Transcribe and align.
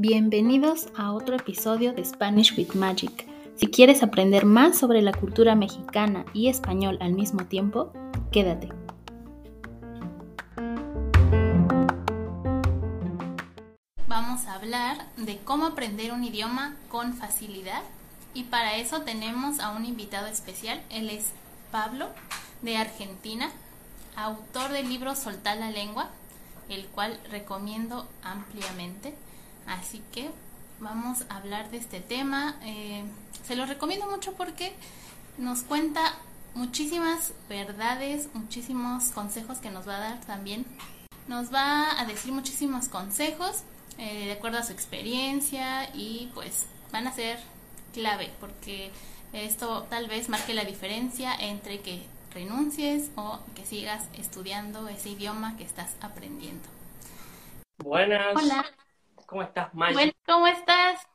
Bienvenidos 0.00 0.86
a 0.96 1.10
otro 1.10 1.34
episodio 1.34 1.92
de 1.92 2.04
Spanish 2.04 2.56
with 2.56 2.74
Magic. 2.74 3.26
Si 3.56 3.66
quieres 3.66 4.04
aprender 4.04 4.44
más 4.44 4.78
sobre 4.78 5.02
la 5.02 5.10
cultura 5.10 5.56
mexicana 5.56 6.24
y 6.32 6.46
español 6.46 6.98
al 7.00 7.14
mismo 7.14 7.46
tiempo, 7.46 7.92
quédate. 8.30 8.68
Vamos 14.06 14.46
a 14.46 14.54
hablar 14.54 15.04
de 15.16 15.38
cómo 15.38 15.66
aprender 15.66 16.12
un 16.12 16.22
idioma 16.22 16.76
con 16.88 17.14
facilidad 17.14 17.82
y 18.34 18.44
para 18.44 18.76
eso 18.76 19.00
tenemos 19.00 19.58
a 19.58 19.72
un 19.72 19.84
invitado 19.84 20.28
especial. 20.28 20.80
Él 20.90 21.10
es 21.10 21.32
Pablo 21.72 22.06
de 22.62 22.76
Argentina, 22.76 23.50
autor 24.14 24.70
del 24.70 24.88
libro 24.88 25.16
Soltar 25.16 25.56
la 25.56 25.72
lengua, 25.72 26.08
el 26.68 26.86
cual 26.86 27.18
recomiendo 27.32 28.06
ampliamente. 28.22 29.12
Así 29.68 30.02
que 30.12 30.30
vamos 30.80 31.24
a 31.28 31.36
hablar 31.36 31.70
de 31.70 31.78
este 31.78 32.00
tema. 32.00 32.56
Eh, 32.62 33.04
se 33.46 33.56
lo 33.56 33.66
recomiendo 33.66 34.08
mucho 34.10 34.32
porque 34.32 34.74
nos 35.36 35.60
cuenta 35.62 36.14
muchísimas 36.54 37.32
verdades, 37.48 38.28
muchísimos 38.34 39.10
consejos 39.10 39.58
que 39.58 39.70
nos 39.70 39.86
va 39.86 39.96
a 39.96 40.00
dar 40.00 40.20
también. 40.22 40.66
Nos 41.28 41.52
va 41.52 42.00
a 42.00 42.04
decir 42.06 42.32
muchísimos 42.32 42.88
consejos 42.88 43.62
eh, 43.98 44.26
de 44.26 44.32
acuerdo 44.32 44.58
a 44.58 44.62
su 44.62 44.72
experiencia 44.72 45.90
y 45.94 46.30
pues 46.34 46.66
van 46.92 47.06
a 47.06 47.12
ser 47.12 47.38
clave 47.92 48.30
porque 48.40 48.90
esto 49.32 49.86
tal 49.90 50.08
vez 50.08 50.28
marque 50.28 50.54
la 50.54 50.64
diferencia 50.64 51.34
entre 51.34 51.80
que 51.80 52.02
renuncies 52.32 53.10
o 53.16 53.40
que 53.54 53.66
sigas 53.66 54.08
estudiando 54.14 54.88
ese 54.88 55.10
idioma 55.10 55.56
que 55.56 55.64
estás 55.64 55.96
aprendiendo. 56.00 56.68
Buenas. 57.78 58.34
Hola. 58.34 58.64
¿Cómo 59.28 59.42
estás, 59.42 59.74
Maya? 59.74 59.92
Bueno, 59.92 60.12
¿cómo 60.24 60.46
estás? 60.46 61.06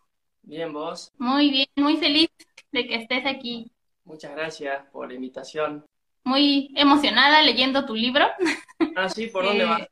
Bien, 0.44 0.72
vos. 0.72 1.12
Muy 1.18 1.50
bien, 1.50 1.68
muy 1.78 1.98
feliz 1.98 2.30
de 2.72 2.86
que 2.86 2.96
estés 2.98 3.26
aquí. 3.26 3.72
Muchas 4.06 4.36
gracias 4.36 4.86
por 4.92 5.08
la 5.08 5.16
invitación. 5.16 5.84
Muy 6.24 6.72
emocionada 6.76 7.42
leyendo 7.42 7.86
tu 7.88 7.96
libro. 7.96 8.28
Ah, 8.96 9.10
sí, 9.10 9.26
¿por 9.26 9.46
dónde 9.46 9.64
Eh, 9.64 9.68
vas? 9.68 9.88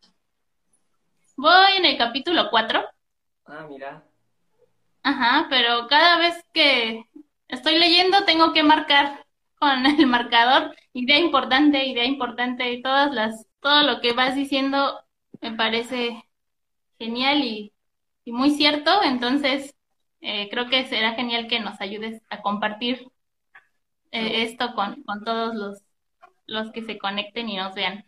Voy 1.36 1.72
en 1.78 1.86
el 1.86 1.98
capítulo 1.98 2.50
4. 2.52 2.84
Ah, 3.48 3.66
mira. 3.68 4.04
Ajá, 5.02 5.48
pero 5.50 5.88
cada 5.88 6.20
vez 6.20 6.46
que 6.54 7.06
estoy 7.48 7.80
leyendo 7.80 8.24
tengo 8.26 8.54
que 8.54 8.62
marcar 8.62 9.26
con 9.58 9.84
el 9.88 10.06
marcador 10.06 10.76
idea 10.94 11.18
importante, 11.18 11.84
idea 11.88 12.06
importante 12.06 12.72
y 12.72 12.84
todas 12.84 13.12
las, 13.12 13.48
todo 13.62 13.82
lo 13.82 14.00
que 14.00 14.14
vas 14.14 14.36
diciendo 14.36 15.00
me 15.42 15.54
parece 15.54 16.24
genial 17.00 17.44
y, 17.44 17.74
y 18.32 18.34
muy 18.34 18.52
cierto, 18.52 19.04
entonces 19.04 19.76
eh, 20.22 20.48
creo 20.50 20.70
que 20.70 20.86
será 20.86 21.16
genial 21.16 21.48
que 21.50 21.60
nos 21.60 21.82
ayudes 21.82 22.22
a 22.30 22.42
compartir 22.42 23.06
eh, 24.14 24.44
esto 24.44 24.74
con, 24.74 25.04
con 25.04 25.26
todos 25.26 25.54
los, 25.54 25.80
los 26.48 26.72
que 26.72 26.82
se 26.82 26.98
conecten 26.98 27.50
y 27.50 27.58
nos 27.58 27.76
vean. 27.76 28.06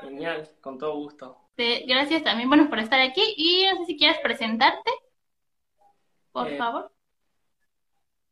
Genial, 0.00 0.48
con 0.60 0.76
todo 0.76 0.96
gusto. 0.96 1.38
Te- 1.54 1.84
gracias 1.86 2.24
también, 2.24 2.48
bueno, 2.48 2.68
por 2.68 2.80
estar 2.80 3.00
aquí 3.00 3.22
y 3.36 3.64
no 3.72 3.78
sé 3.78 3.84
si 3.86 3.96
quieres 3.96 4.18
presentarte, 4.18 4.90
por 6.32 6.48
Eh, 6.48 6.58
favor. 6.58 6.90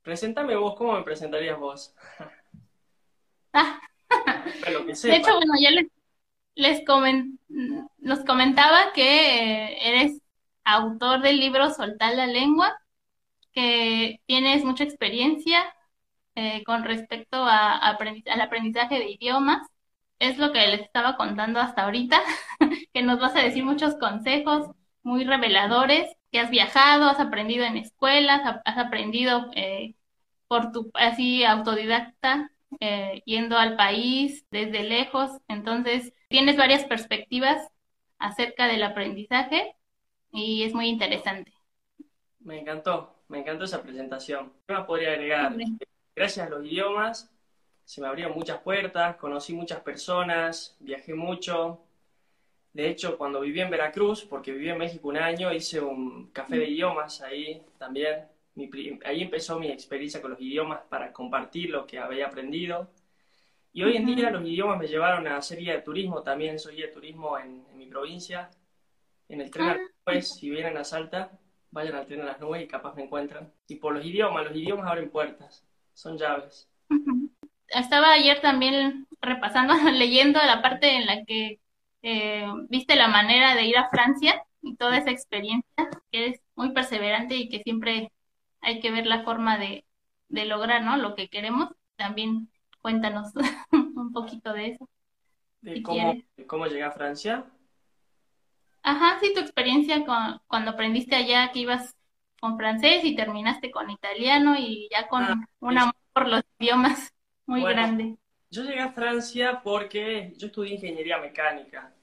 Preséntame 0.03 0.57
vos, 0.57 0.75
¿cómo 0.75 0.95
me 0.95 1.03
presentarías 1.05 1.57
vos? 1.59 1.95
Ah. 3.53 3.81
De 5.03 5.17
hecho, 5.17 5.35
bueno, 5.37 5.55
ya 5.61 5.71
les, 5.71 5.87
les 6.55 6.85
comen- 6.85 7.39
nos 7.99 8.25
comentaba 8.25 8.93
que 8.93 9.77
eres 9.89 10.21
autor 10.65 11.23
del 11.23 11.41
libro 11.41 11.71
Soltar 11.71 12.15
la 12.15 12.27
lengua, 12.27 12.77
que 13.53 14.21
tienes 14.27 14.65
mucha 14.65 14.85
experiencia 14.85 15.65
eh, 16.35 16.65
con 16.65 16.85
respecto 16.85 17.39
a, 17.45 17.77
al 17.79 18.41
aprendizaje 18.41 18.97
de 18.99 19.11
idiomas. 19.13 19.67
Es 20.19 20.39
lo 20.39 20.53
que 20.53 20.67
les 20.69 20.81
estaba 20.83 21.17
contando 21.17 21.61
hasta 21.61 21.85
ahorita, 21.85 22.21
que 22.95 23.03
nos 23.03 23.21
vas 23.21 23.37
a 23.37 23.41
decir 23.43 23.65
muchos 23.65 23.97
consejos 23.97 24.69
muy 25.03 25.25
reveladores, 25.25 26.09
que 26.33 26.41
has 26.41 26.51
viajado, 26.51 27.07
has 27.09 27.21
aprendido 27.21 27.65
en 27.65 27.77
escuelas, 27.79 28.43
ha- 28.45 28.63
has 28.65 28.79
aprendido 28.79 29.51
eh, 29.57 29.95
por 30.49 30.73
tu 30.73 30.91
así 30.95 31.45
autodidacta 31.45 32.51
eh, 32.81 33.23
yendo 33.27 33.57
al 33.59 33.77
país 33.77 34.45
desde 34.51 34.83
lejos. 34.85 35.31
Entonces, 35.49 36.13
tienes 36.29 36.57
varias 36.57 36.85
perspectivas 36.85 37.69
acerca 38.19 38.67
del 38.67 38.83
aprendizaje 38.83 39.75
y 40.33 40.63
es 40.63 40.75
muy 40.75 40.89
interesante. 40.89 41.53
Me 42.41 42.61
encantó, 42.61 43.15
me 43.29 43.41
encantó 43.41 43.65
esa 43.65 43.83
presentación. 43.83 44.53
¿Qué 44.67 44.75
más 44.75 44.87
podría 44.87 45.13
agregar? 45.13 45.57
Gracias 46.15 46.47
a 46.47 46.51
los 46.51 46.65
idiomas 46.65 47.31
se 47.91 48.01
me 48.01 48.07
abrieron 48.07 48.35
muchas 48.35 48.61
puertas, 48.61 49.17
conocí 49.17 49.53
muchas 49.53 49.81
personas, 49.81 50.77
viajé 50.79 51.13
mucho. 51.13 51.81
De 52.73 52.89
hecho, 52.89 53.19
cuando 53.19 53.41
viví 53.41 53.61
en 53.61 53.69
Veracruz, 53.69 54.25
porque 54.25 54.53
viví 54.53 54.69
en 54.69 54.79
México 54.79 55.09
un 55.09 55.17
año, 55.17 55.53
hice 55.53 55.81
un 55.81 56.31
café 56.31 56.57
de 56.57 56.69
idiomas 56.69 57.21
ahí 57.21 57.61
también. 57.79 58.29
Mi 58.55 58.71
ahí 59.05 59.23
empezó 59.23 59.59
mi 59.59 59.73
experiencia 59.73 60.23
con 60.23 60.31
los 60.31 60.41
idiomas 60.41 60.83
para 60.89 61.13
compartir 61.13 61.71
lo 61.71 61.85
que 61.85 61.99
había 61.99 62.29
aprendido. 62.29 62.89
Y 63.73 63.83
hoy 63.83 63.97
en 63.97 64.07
día 64.07 64.31
los 64.31 64.45
idiomas 64.45 64.79
me 64.79 64.87
llevaron 64.87 65.27
a 65.27 65.39
hacer 65.39 65.59
guía 65.59 65.75
de 65.75 65.83
turismo 65.83 66.23
también. 66.23 66.61
Soy 66.61 66.77
guía 66.77 66.87
de 66.87 66.93
turismo 66.93 67.39
en, 67.39 67.65
en 67.73 67.77
mi 67.77 67.87
provincia, 67.87 68.51
en 69.31 69.41
el 69.41 69.51
tren 69.51 69.69
a 69.69 69.75
las 69.75 69.81
nubes. 70.07 70.29
Si 70.35 70.51
vienen 70.51 70.77
a 70.77 70.85
Salta, 70.85 71.33
vayan 71.71 71.95
al 71.95 72.07
tren 72.07 72.21
a 72.23 72.25
las 72.25 72.41
nubes 72.41 72.63
y 72.63 72.67
capaz 72.67 72.95
me 72.95 73.05
encuentran. 73.05 73.53
Y 73.69 73.77
por 73.77 73.95
los 73.95 74.05
idiomas, 74.05 74.45
los 74.45 74.57
idiomas 74.57 74.87
abren 74.87 75.11
puertas, 75.11 75.65
son 75.95 76.19
llaves. 76.19 76.69
Estaba 77.69 78.13
ayer 78.13 78.41
también 78.41 79.07
repasando, 79.21 79.75
leyendo 79.93 80.41
la 80.41 80.61
parte 80.63 80.97
en 80.97 81.07
la 81.07 81.25
que 81.25 81.61
eh, 82.03 82.47
viste 82.69 82.97
la 82.97 83.09
manera 83.09 83.55
de 83.55 83.65
ir 83.65 83.79
a 83.79 83.89
Francia 83.89 84.43
y 84.63 84.77
toda 84.77 84.99
esa 84.99 85.11
experiencia, 85.11 85.89
que 86.11 86.27
eres 86.27 86.41
muy 86.57 86.73
perseverante 86.73 87.37
y 87.37 87.49
que 87.49 87.63
siempre 87.63 88.13
hay 88.61 88.81
que 88.81 88.91
ver 88.91 89.07
la 89.07 89.23
forma 89.23 89.59
de, 89.59 89.85
de 90.29 90.45
lograr, 90.45 90.83
¿no? 90.83 90.97
Lo 90.97 91.15
que 91.15 91.29
queremos. 91.29 91.69
También 91.97 92.51
cuéntanos 92.83 93.33
un 93.73 94.13
poquito 94.13 94.53
de 94.53 94.69
eso, 94.69 94.89
De 95.61 95.75
si 95.75 95.83
cómo, 95.83 96.15
de 96.37 96.47
cómo 96.47 96.67
llegué 96.67 96.83
a 96.83 96.91
Francia. 96.91 97.47
Ajá, 98.83 99.19
sí, 99.21 99.33
tu 99.35 99.41
experiencia 99.41 100.05
con, 100.07 100.41
cuando 100.47 100.71
aprendiste 100.73 101.15
allá 101.17 101.51
que 101.53 101.61
ibas 101.61 101.97
con 102.41 102.57
francés 102.57 103.05
y 103.05 103.15
terminaste 103.17 103.71
con 103.71 103.91
italiano 103.91 104.55
y 104.59 104.89
ya 104.91 105.09
con 105.09 105.27
Ah, 105.27 105.35
un 105.61 105.79
amor 105.79 105.95
por 106.13 106.29
los 106.29 106.43
idiomas 106.59 107.13
muy 107.47 107.67
Bueno, 107.67 107.67
grande. 107.67 108.17
yo 108.51 108.63
llegué 108.65 108.81
a 108.81 108.93
Francia 108.93 109.61
porque 109.63 110.33
yo 110.37 110.47
estudié 110.49 110.75
ingeniería 110.75 111.19
mecánica 111.19 111.95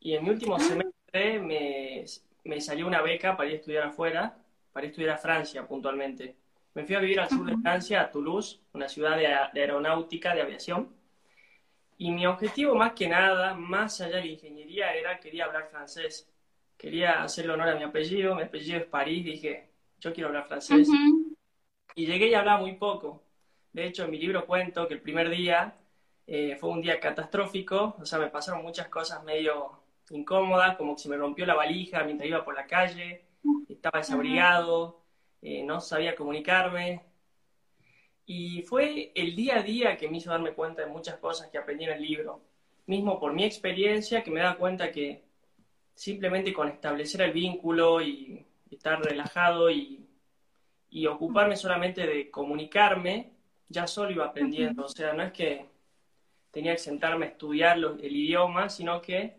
y 0.00 0.14
en 0.14 0.24
mi 0.24 0.30
último 0.30 0.58
semestre 0.60 1.40
me, 1.40 2.04
me 2.44 2.60
salió 2.60 2.86
una 2.86 3.02
beca 3.02 3.36
para 3.36 3.48
ir 3.50 3.56
a 3.56 3.58
estudiar 3.58 3.84
afuera, 3.84 4.38
para 4.72 4.86
ir 4.86 4.90
a 4.90 4.92
estudiar 4.92 5.10
a 5.16 5.18
Francia 5.18 5.66
puntualmente. 5.68 6.36
Me 6.74 6.84
fui 6.86 6.96
a 6.96 7.00
vivir 7.00 7.20
al 7.20 7.30
sur 7.30 7.46
de. 7.46 7.56
Francia, 7.58 8.02
a 8.02 8.10
Toulouse, 8.12 8.60
una 8.74 8.88
ciudad 8.88 9.16
de, 9.16 9.28
de 9.54 9.60
aeronáutica, 9.62 10.34
de 10.34 10.42
aviación. 10.42 10.90
Y 11.98 12.10
mi 12.10 12.26
objetivo 12.26 12.74
más 12.74 12.92
que 12.92 13.08
nada, 13.08 13.54
más 13.54 14.00
allá 14.00 14.16
de 14.16 14.24
la 14.24 14.30
ingeniería, 14.32 14.94
era 14.94 15.20
quería 15.20 15.44
hablar 15.44 15.68
francés. 15.70 16.28
Quería 16.76 17.22
hacerle 17.22 17.52
honor 17.52 17.68
a 17.68 17.76
mi 17.76 17.84
apellido, 17.84 18.34
mi 18.34 18.42
apellido 18.42 18.78
es 18.78 18.86
París, 18.86 19.24
dije, 19.24 19.70
yo 20.00 20.12
quiero 20.12 20.28
hablar 20.28 20.46
francés. 20.46 20.88
Y 21.94 22.06
llegué 22.06 22.28
y 22.28 22.34
hablaba 22.34 22.60
muy 22.60 22.74
poco. 22.74 23.22
De 23.72 23.86
hecho, 23.86 24.04
en 24.04 24.10
mi 24.10 24.18
libro 24.18 24.46
cuento 24.46 24.86
que 24.88 24.94
el 24.94 25.00
primer 25.00 25.30
día 25.30 25.74
eh, 26.26 26.56
fue 26.56 26.70
un 26.70 26.80
día 26.80 26.98
catastrófico, 27.00 27.96
o 28.00 28.04
sea, 28.06 28.18
me 28.18 28.28
pasaron 28.28 28.62
muchas 28.62 28.88
cosas 28.88 29.22
medio 29.24 29.80
incómodas, 30.10 30.76
como 30.76 30.94
que 30.94 31.02
se 31.02 31.08
me 31.08 31.16
rompió 31.16 31.46
la 31.46 31.54
valija 31.54 32.02
mientras 32.04 32.28
iba 32.28 32.44
por 32.44 32.54
la 32.54 32.66
calle, 32.66 33.24
estaba 33.68 33.98
desabrigado, 33.98 35.00
eh, 35.42 35.62
no 35.62 35.80
sabía 35.80 36.16
comunicarme. 36.16 37.02
Y 38.26 38.62
fue 38.62 39.12
el 39.14 39.36
día 39.36 39.58
a 39.58 39.62
día 39.62 39.96
que 39.96 40.08
me 40.08 40.18
hizo 40.18 40.30
darme 40.30 40.52
cuenta 40.54 40.82
de 40.82 40.88
muchas 40.88 41.18
cosas 41.18 41.48
que 41.50 41.58
aprendí 41.58 41.84
en 41.84 41.92
el 41.92 42.02
libro. 42.02 42.40
Mismo 42.86 43.18
por 43.20 43.32
mi 43.34 43.44
experiencia, 43.44 44.22
que 44.22 44.30
me 44.30 44.40
da 44.40 44.56
cuenta 44.56 44.90
que 44.92 45.24
simplemente 45.94 46.52
con 46.54 46.68
establecer 46.68 47.22
el 47.22 47.32
vínculo 47.32 48.02
y 48.02 48.46
estar 48.70 49.00
relajado 49.02 49.70
y, 49.70 50.06
y 50.90 51.06
ocuparme 51.06 51.56
solamente 51.56 52.06
de 52.06 52.30
comunicarme, 52.30 53.32
ya 53.68 53.86
solo 53.86 54.10
iba 54.12 54.26
aprendiendo. 54.26 54.84
O 54.86 54.88
sea, 54.88 55.12
no 55.14 55.22
es 55.24 55.32
que 55.32 55.66
tenía 56.50 56.72
que 56.72 56.78
sentarme 56.78 57.26
a 57.26 57.28
estudiar 57.30 57.78
lo- 57.78 57.94
el 57.98 58.16
idioma, 58.16 58.68
sino 58.70 59.00
que 59.02 59.36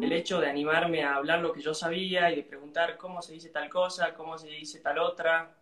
el 0.00 0.12
hecho 0.12 0.40
de 0.40 0.48
animarme 0.50 1.04
a 1.04 1.16
hablar 1.16 1.40
lo 1.40 1.52
que 1.52 1.62
yo 1.62 1.74
sabía 1.74 2.30
y 2.32 2.36
de 2.36 2.42
preguntar 2.44 2.98
cómo 2.98 3.22
se 3.22 3.34
dice 3.34 3.50
tal 3.50 3.68
cosa, 3.70 4.14
cómo 4.14 4.38
se 4.38 4.48
dice 4.48 4.80
tal 4.80 4.98
otra, 4.98 5.56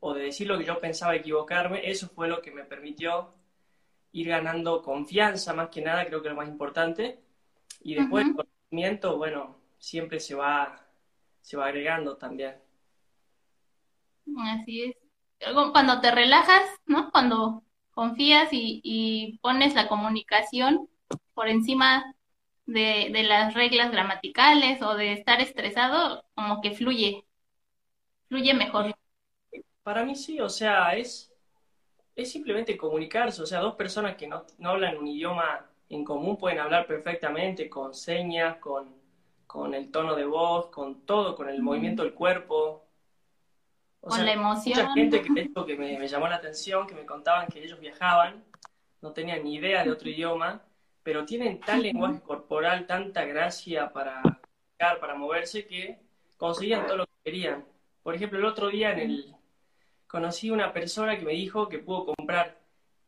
o 0.00 0.14
de 0.14 0.24
decir 0.24 0.46
lo 0.46 0.58
que 0.58 0.64
yo 0.64 0.80
pensaba 0.80 1.16
equivocarme, 1.16 1.88
eso 1.90 2.08
fue 2.08 2.28
lo 2.28 2.40
que 2.40 2.50
me 2.50 2.64
permitió 2.64 3.34
ir 4.12 4.28
ganando 4.28 4.82
confianza, 4.82 5.52
más 5.54 5.68
que 5.68 5.82
nada, 5.82 6.06
creo 6.06 6.22
que 6.22 6.28
lo 6.28 6.36
más 6.36 6.48
importante. 6.48 7.20
Y 7.82 7.94
después 7.94 8.26
el 8.26 8.34
conocimiento, 8.34 9.16
bueno, 9.16 9.56
siempre 9.78 10.20
se 10.20 10.34
va 10.34 10.88
se 11.48 11.56
va 11.56 11.66
agregando 11.66 12.18
también. 12.18 12.56
Así 14.38 14.82
es. 14.82 14.96
Cuando 15.72 16.00
te 16.02 16.10
relajas, 16.10 16.62
¿no? 16.84 17.10
Cuando 17.10 17.62
confías 17.92 18.50
y, 18.52 19.38
pones 19.40 19.74
la 19.74 19.88
comunicación 19.88 20.90
por 21.32 21.48
encima 21.48 22.14
de, 22.66 23.08
de, 23.12 23.22
las 23.22 23.54
reglas 23.54 23.90
gramaticales 23.90 24.82
o 24.82 24.94
de 24.94 25.12
estar 25.14 25.40
estresado, 25.40 26.22
como 26.34 26.60
que 26.60 26.72
fluye, 26.72 27.24
fluye 28.28 28.52
mejor. 28.52 28.94
Para 29.88 30.04
mí 30.04 30.14
sí, 30.14 30.38
o 30.38 30.50
sea, 30.50 30.94
es, 30.96 31.34
es 32.14 32.30
simplemente 32.30 32.76
comunicarse, 32.76 33.40
o 33.40 33.46
sea, 33.46 33.60
dos 33.60 33.74
personas 33.74 34.16
que 34.16 34.26
no, 34.26 34.44
no 34.58 34.68
hablan 34.72 34.98
un 34.98 35.06
idioma 35.06 35.64
en 35.88 36.04
común 36.04 36.36
pueden 36.36 36.58
hablar 36.58 36.86
perfectamente 36.86 37.70
con 37.70 37.94
señas, 37.94 38.58
con, 38.58 38.94
con 39.46 39.72
el 39.72 39.90
tono 39.90 40.14
de 40.14 40.26
voz, 40.26 40.66
con 40.66 41.06
todo, 41.06 41.34
con 41.34 41.48
el 41.48 41.62
movimiento 41.62 42.02
del 42.02 42.12
cuerpo. 42.12 42.84
con 43.98 44.22
la 44.26 44.30
emoción. 44.30 44.78
Mucha 44.78 44.92
gente 44.92 45.22
que, 45.22 45.52
que 45.66 45.76
me, 45.78 45.98
me, 45.98 46.06
llamó 46.06 46.28
la 46.28 46.36
atención, 46.36 46.86
que 46.86 46.94
me 46.94 47.06
contaban 47.06 47.48
que 47.48 47.64
ellos 47.64 47.80
viajaban, 47.80 48.44
no 49.00 49.12
tenían 49.14 49.42
ni 49.42 49.54
idea 49.54 49.84
de 49.84 49.90
otro 49.90 50.10
idioma, 50.10 50.66
pero 51.02 51.24
tienen 51.24 51.60
tal 51.60 51.82
lenguaje 51.82 52.20
corporal, 52.20 52.86
tanta 52.86 53.24
gracia 53.24 53.90
para 53.90 54.20
para 54.76 55.14
moverse, 55.14 55.66
que 55.66 55.98
conseguían 56.36 56.86
todo 56.86 56.98
lo 56.98 57.06
que 57.06 57.12
querían. 57.24 57.64
Por 58.02 58.14
ejemplo, 58.14 58.38
el 58.38 58.44
otro 58.44 58.68
día 58.68 58.92
en 58.92 58.98
el, 58.98 59.37
conocí 60.08 60.50
una 60.50 60.72
persona 60.72 61.16
que 61.16 61.24
me 61.24 61.32
dijo 61.32 61.68
que 61.68 61.78
pudo 61.78 62.06
comprar 62.06 62.58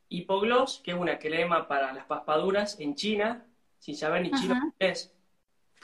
Hipogloss, 0.09 0.81
que 0.85 0.93
es 0.93 0.97
una 0.97 1.19
crema 1.19 1.67
para 1.67 1.93
las 1.93 2.05
paspaduras 2.05 2.79
en 2.79 2.95
China, 2.95 3.47
sin 3.79 3.97
saber 3.97 4.23
ni 4.23 4.31
chino 4.31 4.55
qué 4.79 4.91
es. 4.91 5.13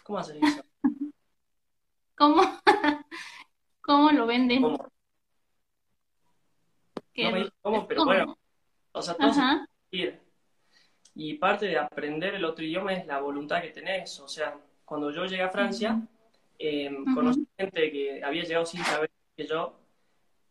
¿Cómo 0.04 0.18
haces 0.18 0.36
eso? 0.40 0.62
¿Cómo? 2.16 2.42
¿Cómo 3.80 4.12
lo 4.12 4.26
venden? 4.26 4.62
¿Cómo? 4.62 4.88
No 7.16 7.30
me 7.30 7.38
dijo 7.38 7.52
cómo, 7.62 7.88
pero 7.88 8.04
bueno. 8.04 8.38
O 8.92 9.02
sea, 9.02 9.14
todo 9.14 9.32
se 9.32 10.20
Y 11.14 11.34
parte 11.34 11.66
de 11.66 11.78
aprender 11.78 12.34
el 12.34 12.44
otro 12.44 12.64
idioma 12.64 12.92
es 12.92 13.06
la 13.06 13.20
voluntad 13.20 13.62
que 13.62 13.70
tenés. 13.70 14.20
O 14.20 14.28
sea, 14.28 14.58
cuando 14.84 15.10
yo 15.10 15.24
llegué 15.24 15.42
a 15.42 15.48
Francia, 15.48 16.00
eh, 16.58 16.90
conocí 17.14 17.46
gente 17.56 17.90
que 17.90 18.22
había 18.22 18.42
llegado 18.42 18.66
sin 18.66 18.84
saber 18.84 19.10
que 19.34 19.46
yo 19.46 19.85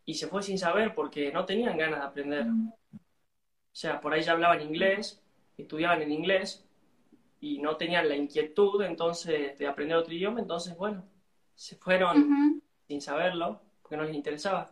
y 0.06 0.14
se 0.14 0.28
fue 0.28 0.44
sin 0.44 0.58
saber 0.58 0.94
porque 0.94 1.32
no 1.32 1.46
tenían 1.46 1.78
ganas 1.78 2.00
de 2.00 2.06
aprender. 2.06 2.46
O 2.48 3.78
sea, 3.78 4.00
por 4.00 4.14
ahí 4.14 4.22
ya 4.22 4.34
hablaban 4.34 4.62
inglés, 4.62 5.22
estudiaban 5.58 6.02
en 6.02 6.12
inglés 6.12 6.66
y 7.42 7.60
no 7.60 7.76
tenían 7.76 8.08
la 8.08 8.16
inquietud 8.16 8.82
entonces 8.84 9.58
de 9.58 9.68
aprender 9.68 9.98
otro 9.98 10.14
idioma, 10.14 10.40
entonces 10.40 10.78
bueno, 10.78 11.04
se 11.56 11.76
fueron 11.76 12.62
sin 12.88 13.02
saberlo 13.02 13.62
porque 13.82 13.98
no 13.98 14.04
les 14.04 14.16
interesaba. 14.16 14.72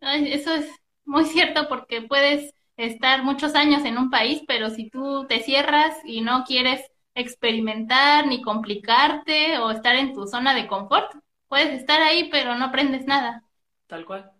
Eso 0.00 0.54
es 0.54 0.68
muy 1.04 1.24
cierto 1.24 1.68
porque 1.68 2.02
puedes 2.02 2.54
estar 2.76 3.22
muchos 3.22 3.54
años 3.54 3.84
en 3.84 3.96
un 3.98 4.10
país, 4.10 4.42
pero 4.46 4.70
si 4.70 4.90
tú 4.90 5.26
te 5.26 5.40
cierras 5.40 5.96
y 6.04 6.20
no 6.20 6.44
quieres 6.44 6.82
experimentar 7.14 8.26
ni 8.26 8.42
complicarte 8.42 9.58
o 9.58 9.70
estar 9.70 9.94
en 9.94 10.12
tu 10.12 10.26
zona 10.26 10.54
de 10.54 10.66
confort, 10.66 11.10
puedes 11.48 11.72
estar 11.78 12.00
ahí, 12.02 12.28
pero 12.30 12.54
no 12.54 12.66
aprendes 12.66 13.06
nada. 13.06 13.44
Tal 13.86 14.04
cual. 14.04 14.32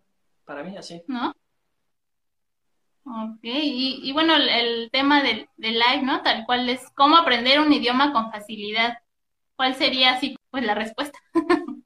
Para 0.45 0.63
mí 0.63 0.77
así. 0.77 1.03
¿No? 1.09 1.33
Ok, 3.05 3.41
y, 3.43 4.13
bueno, 4.13 4.35
el, 4.35 4.91
tema 4.91 5.23
del, 5.23 5.49
live, 5.57 6.03
¿no? 6.03 6.23
Tal 6.23 6.45
cual 6.45 6.69
es 6.69 6.91
cómo 6.95 7.17
aprender 7.17 7.61
un 7.61 7.73
idioma 7.73 8.13
con 8.13 8.33
facilidad. 8.33 8.99
¿Cuál 9.55 9.75
sería 9.75 10.15
así, 10.15 10.37
pues, 10.51 10.65
la 10.65 10.75
respuesta? 10.75 11.19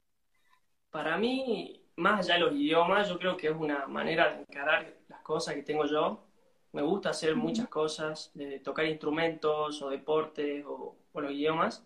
Para 0.89 1.17
mí, 1.17 1.79
más 1.95 2.25
allá 2.25 2.33
de 2.35 2.39
los 2.39 2.53
idiomas, 2.53 3.07
yo 3.07 3.19
creo 3.19 3.37
que 3.37 3.47
es 3.47 3.55
una 3.55 3.85
manera 3.85 4.33
de 4.33 4.41
encarar 4.41 4.97
las 5.07 5.21
cosas 5.21 5.53
que 5.53 5.61
tengo 5.61 5.85
yo. 5.85 6.25
Me 6.71 6.81
gusta 6.81 7.11
hacer 7.11 7.35
muchas 7.35 7.67
cosas, 7.67 8.31
de 8.33 8.59
tocar 8.59 8.85
instrumentos 8.85 9.81
o 9.81 9.89
deportes 9.89 10.65
o, 10.65 10.97
o 11.11 11.21
los 11.21 11.31
idiomas. 11.31 11.85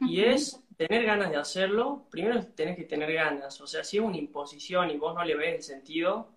Y 0.00 0.22
es 0.22 0.64
tener 0.78 1.04
ganas 1.06 1.30
de 1.30 1.38
hacerlo, 1.38 2.06
primero 2.10 2.46
tenés 2.54 2.76
que 2.78 2.84
tener 2.84 3.12
ganas. 3.14 3.60
O 3.62 3.68
sea, 3.68 3.84
si 3.84 3.98
es 3.98 4.04
una 4.04 4.18
imposición 4.18 4.90
y 4.90 4.98
vos 4.98 5.14
no 5.14 5.24
le 5.24 5.36
ves 5.36 5.56
el 5.56 5.64
sentido 5.64 6.30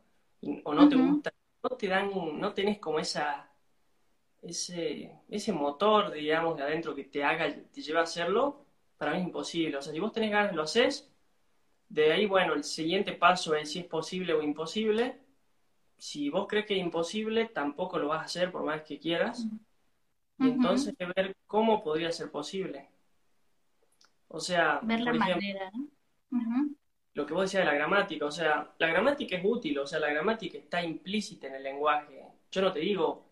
o 0.64 0.74
no 0.76 0.90
te 0.90 0.98
gusta, 0.98 1.32
no 1.64 1.72
te 1.78 1.88
dan, 1.90 2.12
no 2.40 2.54
tenés 2.54 2.80
como 2.80 3.00
esa, 3.00 3.52
ese, 4.42 5.12
ese 5.30 5.54
motor, 5.54 6.12
digamos, 6.12 6.58
de 6.58 6.64
adentro 6.64 6.96
que 6.96 7.06
te 7.06 7.24
haga, 7.24 7.54
te 7.72 7.82
lleva 7.82 8.02
a 8.02 8.04
hacerlo, 8.04 8.66
para 8.98 9.14
mí 9.14 9.20
es 9.20 9.26
imposible. 9.26 9.78
O 9.78 9.82
sea, 9.82 9.94
si 9.94 10.00
vos 10.00 10.14
tenés 10.14 10.32
ganas, 10.32 10.56
lo 10.56 10.64
haces. 10.64 11.12
De 11.90 12.14
ahí, 12.14 12.26
bueno, 12.28 12.54
el 12.56 12.64
siguiente 12.66 13.14
paso 13.14 13.56
es 13.56 13.72
si 13.72 13.80
es 13.82 13.86
posible 13.88 14.34
o 14.34 14.42
imposible. 14.44 15.20
Si 15.98 16.30
vos 16.32 16.48
crees 16.50 16.66
que 16.68 16.76
es 16.76 16.82
imposible, 16.82 17.48
tampoco 17.48 18.00
lo 18.00 18.10
vas 18.10 18.22
a 18.22 18.26
hacer 18.26 18.52
por 18.52 18.64
más 18.64 18.84
que 18.84 19.00
quieras. 19.00 19.50
Y 20.40 20.50
entonces 20.50 20.96
ver 21.16 21.38
cómo 21.48 21.84
podría 21.84 22.12
ser 22.14 22.32
posible. 22.32 22.91
O 24.33 24.39
sea, 24.39 24.80
ver 24.81 25.01
la 25.01 25.13
manera, 25.13 25.72
Lo 27.13 27.25
que 27.25 27.33
vos 27.33 27.44
decías 27.44 27.66
de 27.66 27.72
la 27.72 27.75
gramática, 27.75 28.25
o 28.25 28.31
sea, 28.31 28.74
la 28.80 28.88
gramática 28.88 29.36
es 29.36 29.44
útil, 29.44 29.78
o 29.80 29.86
sea, 29.86 30.00
la 30.00 30.10
gramática 30.10 30.57
está 30.57 30.81
implícita 30.81 31.48
en 31.48 31.56
el 31.56 31.63
lenguaje. 31.63 32.24
Yo 32.50 32.62
no 32.62 32.72
te 32.72 32.80
digo 32.80 33.30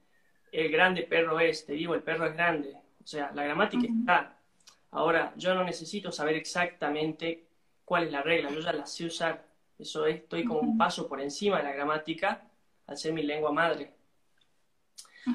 el 0.52 0.70
grande 0.70 1.04
perro 1.04 1.40
es, 1.40 1.66
te 1.66 1.74
digo 1.74 1.96
el 1.96 2.04
perro 2.04 2.26
es 2.26 2.34
grande. 2.34 2.76
O 3.02 3.08
sea, 3.08 3.32
la 3.34 3.44
gramática 3.44 3.88
está. 3.88 4.38
Ahora, 4.92 5.34
yo 5.38 5.56
no 5.56 5.64
necesito 5.64 6.12
saber 6.12 6.36
exactamente 6.36 7.48
cuál 7.86 8.04
es 8.04 8.12
la 8.12 8.22
regla, 8.22 8.50
yo 8.50 8.60
ya 8.60 8.74
la 8.74 8.86
sé 8.86 9.06
usar. 9.06 9.48
Eso 9.78 10.06
es, 10.06 10.18
estoy 10.18 10.44
como 10.44 10.60
un 10.60 10.78
paso 10.78 11.08
por 11.08 11.22
encima 11.22 11.58
de 11.58 11.64
la 11.64 11.72
gramática 11.72 12.44
al 12.88 12.98
ser 12.98 13.14
mi 13.14 13.24
lengua 13.24 13.54
madre. 13.54 13.94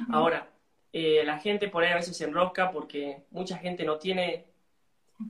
Ahora, 0.09 0.47
eh, 0.93 1.23
la 1.25 1.39
gente 1.39 1.69
por 1.69 1.83
ahí 1.83 1.91
a 1.91 1.95
veces 1.95 2.15
se 2.15 2.25
enrosca 2.25 2.71
porque 2.71 3.23
mucha 3.31 3.57
gente 3.57 3.83
no 3.83 3.97
tiene 3.97 4.45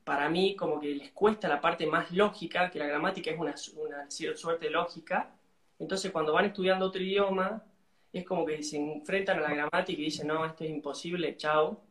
para 0.04 0.30
mí 0.30 0.56
como 0.56 0.80
que 0.80 0.96
les 0.96 1.12
cuesta 1.12 1.48
la 1.48 1.62
parte 1.62 1.86
más 1.88 2.12
lógica, 2.12 2.70
que 2.72 2.80
la 2.80 2.88
gramática 2.88 3.32
es 3.32 3.40
una, 3.40 3.56
una 3.76 4.10
suerte 4.10 4.70
lógica. 4.70 5.36
Entonces 5.80 6.12
cuando 6.12 6.34
van 6.34 6.46
estudiando 6.46 6.86
otro 6.86 7.02
idioma, 7.02 7.64
es 8.12 8.24
como 8.24 8.46
que 8.46 8.64
se 8.64 8.78
enfrentan 8.78 9.40
a 9.40 9.42
la 9.42 9.54
gramática 9.54 10.02
y 10.02 10.06
dicen, 10.06 10.28
no, 10.28 10.46
esto 10.46 10.64
es 10.64 10.70
imposible, 10.70 11.36
chao. 11.38 11.84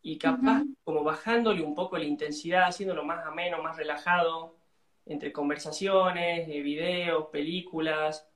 Y 0.00 0.18
capaz 0.18 0.62
como 0.84 1.04
bajándole 1.04 1.62
un 1.62 1.74
poco 1.74 1.96
la 1.96 2.04
intensidad, 2.04 2.64
haciéndolo 2.64 3.04
más 3.04 3.24
ameno, 3.24 3.62
más 3.62 3.76
relajado, 3.76 4.56
entre 5.06 5.32
conversaciones, 5.32 6.48
eh, 6.48 6.60
videos, 6.60 7.26
películas, 7.26 8.28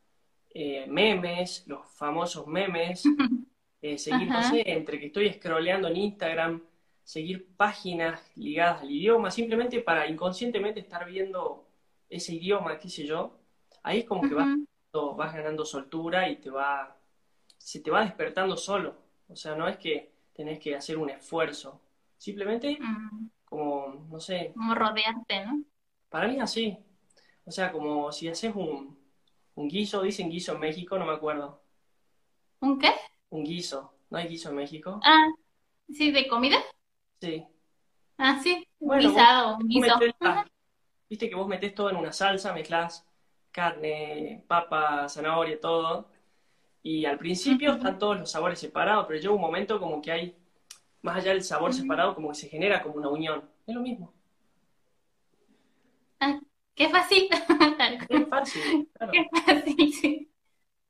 eh, 0.51 0.87
memes, 0.89 1.65
los 1.67 1.89
famosos 1.97 2.47
memes, 2.47 3.05
eh, 3.83 3.99
seguir, 3.99 4.29
no 4.29 4.43
sé, 4.43 4.63
entre 4.67 4.99
que 4.99 5.07
estoy 5.07 5.33
scrolleando 5.33 5.89
en 5.89 5.97
Instagram, 5.97 6.63
seguir 7.07 7.55
páginas 7.57 8.21
ligadas 8.35 8.83
al 8.83 8.91
idioma, 8.91 9.31
simplemente 9.31 9.81
para 9.81 10.09
inconscientemente 10.09 10.81
estar 10.81 11.07
viendo 11.07 11.69
ese 12.11 12.35
idioma, 12.35 12.81
qué 12.81 12.89
sé 12.89 13.07
yo, 13.07 13.39
ahí 13.85 14.01
es 14.01 14.05
como 14.07 14.29
que 14.29 14.35
vas, 14.35 14.49
vas, 15.17 15.33
ganando 15.33 15.65
soltura 15.65 16.29
y 16.29 16.37
te 16.39 16.51
va, 16.51 16.99
se 17.59 17.79
te 17.79 17.93
va 17.93 18.05
despertando 18.05 18.57
solo. 18.57 18.97
O 19.29 19.37
sea, 19.37 19.55
no 19.55 19.69
es 19.69 19.77
que 19.77 20.15
tenés 20.35 20.59
que 20.59 20.75
hacer 20.75 20.99
un 20.99 21.09
esfuerzo, 21.09 21.81
simplemente 22.19 22.77
como, 23.45 24.09
no 24.11 24.19
sé. 24.19 24.51
Como 24.55 24.75
rodearte, 24.75 25.47
¿no? 25.47 25.63
Para 26.09 26.27
mí 26.27 26.35
es 26.35 26.43
así. 26.43 26.77
O 27.45 27.53
sea, 27.53 27.71
como 27.71 28.11
si 28.11 28.27
haces 28.27 28.53
un, 28.57 28.99
un 29.55 29.69
guiso, 29.69 30.03
dicen 30.03 30.29
guiso 30.29 30.55
en 30.55 30.61
México, 30.61 30.99
no 30.99 31.07
me 31.07 31.13
acuerdo. 31.13 31.63
¿Un 32.59 32.81
qué? 32.81 32.91
Un 33.31 33.45
guiso. 33.45 33.93
¿No 34.11 34.19
hay 34.19 34.27
guiso 34.27 34.49
en 34.49 34.57
México? 34.57 34.99
Ah, 35.05 35.29
sí, 35.89 36.11
de 36.11 36.27
comida. 36.27 36.59
Sí. 37.21 37.45
Ah, 38.19 38.39
sí, 38.43 38.67
bueno, 38.79 39.09
guisado, 39.09 39.59
guiso. 39.59 39.99
Viste 41.09 41.29
que 41.29 41.37
vos 41.37 41.47
metés 41.47 41.75
todo 41.75 41.91
en 41.91 41.97
una 41.97 42.13
salsa, 42.13 42.53
mezclás 42.53 43.07
carne, 43.57 44.45
papa, 44.47 45.09
zanahoria, 45.09 45.59
todo. 45.59 46.11
Y 46.83 47.07
al 47.07 47.19
principio 47.19 47.73
están 47.73 47.99
todos 47.99 48.19
los 48.19 48.31
sabores 48.31 48.59
separados, 48.59 49.07
pero 49.07 49.19
llega 49.19 49.35
un 49.35 49.41
momento 49.41 49.81
como 49.81 50.03
que 50.03 50.13
hay, 50.13 50.37
más 51.03 51.17
allá 51.17 51.33
del 51.33 51.43
sabor 51.43 51.73
separado, 51.73 52.15
como 52.15 52.29
que 52.29 52.35
se 52.35 52.49
genera 52.49 52.83
como 52.83 52.97
una 52.97 53.09
unión. 53.09 53.49
Es 53.67 53.75
lo 53.75 53.81
mismo. 53.81 54.13
Ah, 56.21 56.39
qué 56.75 56.89
fácil. 56.89 57.29
Qué 58.09 58.27
fácil, 58.27 58.89
claro. 58.93 59.13
Qué 59.13 59.27
fácil, 59.33 59.93
sí. 59.93 60.31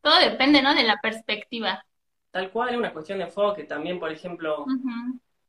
Todo 0.00 0.18
depende, 0.18 0.60
¿no? 0.60 0.74
De 0.74 0.82
la 0.82 0.98
perspectiva. 1.00 1.84
Tal 2.30 2.50
cual, 2.50 2.70
es 2.70 2.76
una 2.78 2.92
cuestión 2.92 3.18
de 3.18 3.24
enfoque. 3.24 3.64
También, 3.64 3.98
por 3.98 4.10
ejemplo, 4.10 4.66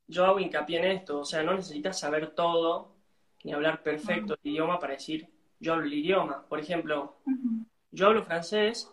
yo 0.07 0.25
hago 0.25 0.39
hincapié 0.39 0.79
en 0.79 0.85
esto, 0.85 1.19
o 1.19 1.25
sea, 1.25 1.43
no 1.43 1.53
necesitas 1.53 1.99
saber 1.99 2.31
todo 2.31 2.95
ni 3.43 3.53
hablar 3.53 3.83
perfecto 3.83 4.33
el 4.33 4.51
idioma 4.51 4.79
para 4.79 4.93
decir 4.93 5.29
yo 5.59 5.73
hablo 5.73 5.85
el 5.85 5.93
idioma. 5.93 6.45
Por 6.47 6.59
ejemplo, 6.59 7.17
yo 7.91 8.07
hablo 8.07 8.23
francés, 8.23 8.91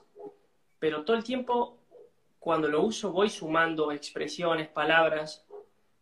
pero 0.78 1.04
todo 1.04 1.16
el 1.16 1.24
tiempo 1.24 1.78
cuando 2.38 2.68
lo 2.68 2.82
uso 2.82 3.12
voy 3.12 3.30
sumando 3.30 3.92
expresiones, 3.92 4.68
palabras. 4.68 5.46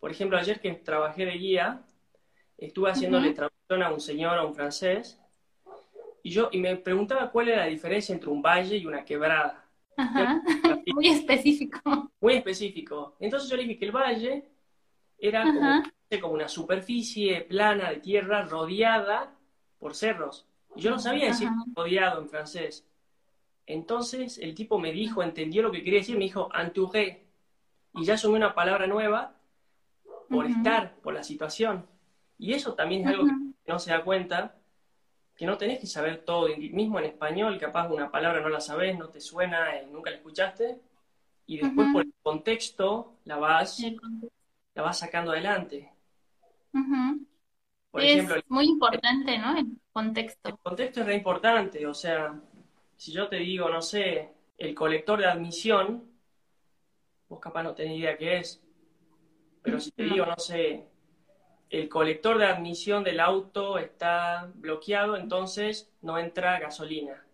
Por 0.01 0.11
ejemplo, 0.11 0.37
ayer 0.37 0.61
que 0.61 0.73
trabajé 0.75 1.25
de 1.25 1.33
guía, 1.33 1.83
estuve 2.59 2.91
haciéndole 2.91 3.33
traducción 3.33 3.83
a 3.83 3.93
un 3.93 4.01
señor, 4.01 4.39
a 4.39 4.45
un 4.45 4.55
francés, 4.55 5.21
y 6.23 6.31
yo 6.31 6.49
y 6.53 6.59
me 6.59 6.77
preguntaba 6.77 7.31
cuál 7.31 7.49
era 7.49 7.59
la 7.59 7.67
diferencia 7.67 8.13
entre 8.13 8.31
un 8.31 8.43
valle 8.43 8.77
y 8.77 8.87
una 8.87 9.05
quebrada. 9.05 9.65
Ajá. 9.97 10.43
Muy 10.87 11.09
específico. 11.09 12.11
Muy 12.21 12.35
específico. 12.35 13.17
Entonces 13.19 13.49
yo 13.51 13.57
le 13.57 13.65
dije 13.65 13.79
que 13.79 13.85
el 13.85 13.93
valle 13.93 14.52
era 15.23 15.45
como, 15.45 15.83
como, 16.21 16.35
una 16.35 16.49
superficie 16.49 17.43
plana 17.43 17.91
de 17.91 17.99
tierra 17.99 18.43
rodeada 18.43 19.33
por 19.79 19.95
cerros. 19.95 20.47
Y 20.75 20.81
yo 20.81 20.91
no 20.91 20.99
sabía 20.99 21.27
decir 21.27 21.49
rodeado 21.75 22.21
en 22.21 22.29
francés. 22.29 22.85
Entonces 23.67 24.39
el 24.39 24.55
tipo 24.55 24.81
me 24.81 24.91
dijo, 24.91 25.23
entendió 25.23 25.63
lo 25.63 25.71
que 25.71 25.85
quería 25.85 26.01
decir, 26.01 26.19
me 26.19 26.25
dijo 26.25 26.51
entouré. 26.59 27.25
Y 27.95 28.05
ya 28.05 28.19
sumé 28.19 28.37
una 28.37 28.55
palabra 28.55 28.89
nueva 28.89 29.37
por 30.29 30.47
estar, 30.47 30.97
por 30.97 31.15
la 31.15 31.23
situación. 31.23 31.87
Y 32.37 32.55
eso 32.55 32.75
también 32.75 33.03
es 33.03 33.09
algo 33.09 33.27
que 33.27 33.71
no 33.71 33.79
se 33.79 33.93
da 33.93 34.03
cuenta, 34.03 34.57
que 35.37 35.47
no 35.47 35.57
tenés 35.57 35.79
que 35.79 35.87
saber 35.87 36.25
todo. 36.25 36.49
Mismo 36.57 36.99
en 36.99 37.05
español, 37.05 37.59
capaz 37.61 37.89
una 37.89 38.11
palabra 38.11 38.41
no 38.41 38.49
la 38.49 38.61
sabés, 38.61 38.99
no 38.99 39.09
te 39.09 39.21
suena, 39.21 39.77
eh, 39.77 39.87
nunca 39.89 40.11
la 40.11 40.17
escuchaste. 40.17 40.81
Y 41.47 41.59
después 41.59 41.89
por 41.93 42.03
el 42.03 42.15
contexto 42.23 43.15
la 43.25 43.37
vas, 43.37 43.81
la 44.75 44.83
vas 44.83 44.99
sacando 44.99 45.33
adelante. 45.33 45.93
Por 47.91 48.03
ejemplo, 48.03 48.37
es 48.37 48.45
muy 48.49 48.67
importante, 48.67 49.39
¿no? 49.39 49.57
El 49.57 49.79
contexto. 49.93 50.49
El 50.49 50.59
contexto 50.59 51.01
es 51.01 51.07
re 51.07 51.15
importante, 51.15 51.87
o 51.87 51.95
sea, 51.95 52.41
si 52.97 53.13
yo 53.13 53.29
te 53.29 53.37
digo, 53.37 53.69
no 53.69 53.83
sé, 53.83 54.33
el 54.57 54.75
colector 54.75 55.19
de 55.19 55.27
admisión, 55.27 56.05
vos 57.29 57.41
capaz 57.41 57.63
no 57.63 57.75
tenés 57.75 57.99
idea 57.99 58.17
qué 58.17 58.39
es. 58.39 58.63
Pero 59.63 59.79
si 59.79 59.91
te 59.93 60.05
digo, 60.05 60.27
no 60.27 60.37
sé, 60.39 60.89
el 61.71 61.89
colector 61.89 62.39
de 62.39 62.47
admisión 62.47 63.05
del 63.05 63.21
auto 63.21 63.79
está 63.79 64.51
bloqueado, 64.55 65.17
entonces 65.17 65.91
no 66.01 66.19
entra 66.19 66.59
gasolina. 66.59 67.25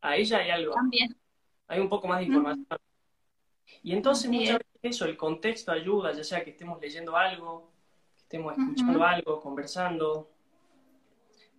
Ahí 0.00 0.24
ya 0.24 0.38
hay 0.38 0.50
algo. 0.50 0.74
También. 0.74 1.16
Hay 1.66 1.80
un 1.80 1.88
poco 1.88 2.06
más 2.08 2.18
de 2.18 2.26
información. 2.26 2.66
Y 3.82 3.92
entonces 3.92 4.30
muchas 4.30 4.58
veces 4.58 4.74
eso, 4.82 5.04
el 5.06 5.16
contexto 5.16 5.72
ayuda, 5.72 6.12
ya 6.12 6.24
sea 6.24 6.44
que 6.44 6.50
estemos 6.50 6.80
leyendo 6.80 7.16
algo, 7.16 7.70
que 8.14 8.22
estemos 8.22 8.56
escuchando 8.56 9.04
algo, 9.04 9.40
conversando. 9.40 10.30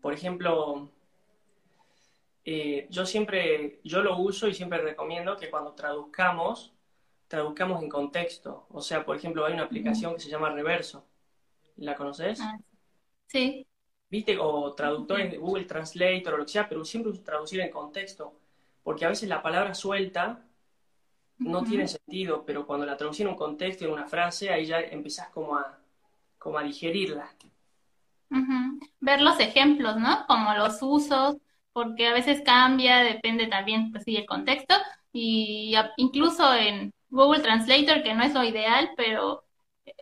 Por 0.02 0.14
ejemplo, 0.14 0.90
eh, 2.44 2.88
yo 2.92 3.06
siempre, 3.06 3.80
yo 3.84 4.04
lo 4.04 4.18
uso 4.18 4.48
y 4.48 4.54
siempre 4.54 4.78
recomiendo 4.80 5.36
que 5.36 5.50
cuando 5.50 5.74
traduzcamos, 5.74 6.74
traduzcamos 7.28 7.82
en 7.82 7.90
contexto. 7.90 8.68
O 8.70 8.82
sea, 8.82 9.04
por 9.04 9.18
ejemplo, 9.18 9.46
hay 9.46 9.54
una 9.54 9.64
aplicación 9.64 10.14
que 10.14 10.22
se 10.22 10.30
llama 10.30 10.52
Reverso. 10.52 11.06
¿La 11.78 11.96
conoces? 11.96 12.40
Ah, 12.42 12.58
sí. 13.26 13.66
¿Viste? 14.10 14.38
O 14.40 14.74
traductores 14.74 15.32
de 15.32 15.38
Google 15.38 15.66
Translator 15.66 16.36
o 16.36 16.38
lo 16.38 16.46
que 16.46 16.52
sea, 16.52 16.70
pero 16.70 16.86
siempre 16.86 17.12
traducir 17.14 17.60
en 17.62 17.72
contexto. 17.72 18.40
Porque 18.84 19.06
a 19.06 19.10
veces 19.10 19.28
la 19.28 19.42
palabra 19.42 19.74
suelta 19.74 20.46
no 21.38 21.64
tiene 21.64 21.88
sentido, 21.88 22.44
pero 22.46 22.66
cuando 22.66 22.86
la 22.86 22.98
traducís 22.98 23.22
en 23.22 23.28
un 23.28 23.36
contexto, 23.36 23.86
en 23.86 23.92
una 23.92 24.06
frase, 24.06 24.50
ahí 24.50 24.66
ya 24.66 24.80
empezás 24.80 25.30
como 25.30 25.58
a, 25.58 25.78
como 26.38 26.58
a 26.58 26.64
digerirla. 26.64 27.30
Ver 29.00 29.22
los 29.22 29.40
ejemplos, 29.40 29.98
¿no? 29.98 30.26
Como 30.28 30.54
los 30.54 30.82
usos, 30.82 31.38
porque 31.74 32.08
a 32.08 32.14
veces 32.14 32.42
cambia, 32.42 33.00
depende 33.00 33.48
también, 33.48 33.92
pues 33.92 34.04
sí, 34.04 34.16
el 34.16 34.26
contexto. 34.26 34.76
Y 35.12 35.76
incluso 35.98 36.54
en 36.54 36.94
Google 37.10 37.42
Translator, 37.42 38.04
que 38.04 38.14
no 38.14 38.24
es 38.24 38.34
lo 38.34 38.44
ideal, 38.44 38.92
pero 38.98 39.44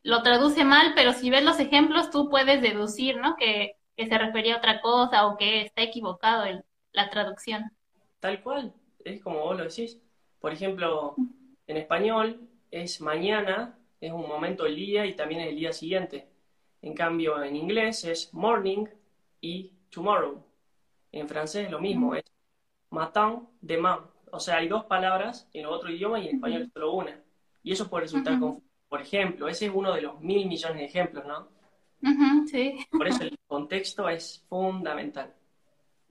lo 0.03 0.23
traduce 0.23 0.63
mal, 0.63 0.93
pero 0.95 1.13
si 1.13 1.29
ves 1.29 1.43
los 1.43 1.59
ejemplos, 1.59 2.09
tú 2.09 2.29
puedes 2.29 2.61
deducir, 2.61 3.17
¿no? 3.17 3.35
Que, 3.35 3.77
se 3.95 4.17
refería 4.17 4.55
a 4.55 4.57
otra 4.57 4.81
cosa 4.81 5.27
o 5.27 5.37
que 5.37 5.61
está 5.61 5.83
equivocado 5.83 6.45
en 6.45 6.65
la 6.93 7.09
traducción. 7.09 7.71
Tal 8.19 8.41
cual, 8.41 8.73
es 9.05 9.21
como 9.21 9.39
vos 9.39 9.55
lo 9.55 9.63
decís. 9.63 9.99
Por 10.43 10.51
ejemplo, 10.51 11.15
en 11.67 11.77
español 11.77 12.49
es 12.69 12.99
mañana, 12.99 13.79
es 14.01 14.11
un 14.11 14.27
momento 14.27 14.65
del 14.65 14.75
día 14.75 15.05
y 15.05 15.15
también 15.15 15.39
es 15.39 15.47
el 15.47 15.55
día 15.55 15.71
siguiente. 15.71 16.27
En 16.81 16.93
cambio, 16.93 17.41
en 17.41 17.55
inglés 17.55 18.03
es 18.03 18.33
morning 18.33 18.85
y 19.39 19.71
tomorrow. 19.89 20.43
En 21.13 21.29
francés 21.29 21.67
es 21.67 21.71
lo 21.71 21.79
mismo, 21.79 22.13
es 22.13 22.25
matin, 22.89 23.47
demain. 23.61 23.99
O 24.33 24.39
sea, 24.41 24.57
hay 24.57 24.67
dos 24.67 24.83
palabras 24.83 25.47
en 25.53 25.65
otro 25.65 25.89
idioma 25.89 26.19
y 26.19 26.27
en 26.27 26.35
español 26.35 26.69
solo 26.73 26.91
una. 26.91 27.17
Y 27.63 27.71
eso 27.71 27.89
puede 27.89 28.03
resultar 28.03 28.37
confuso. 28.37 28.67
Por 28.89 29.01
ejemplo, 29.01 29.47
ese 29.47 29.67
es 29.67 29.71
uno 29.73 29.93
de 29.93 30.01
los 30.01 30.19
mil 30.19 30.45
millones 30.45 30.79
de 30.79 30.85
ejemplos, 30.87 31.25
¿no? 31.25 31.47
sí. 32.47 32.85
Por 32.91 33.07
eso 33.07 33.23
el 33.23 33.39
contexto 33.47 34.09
es 34.09 34.43
fundamental. 34.49 35.33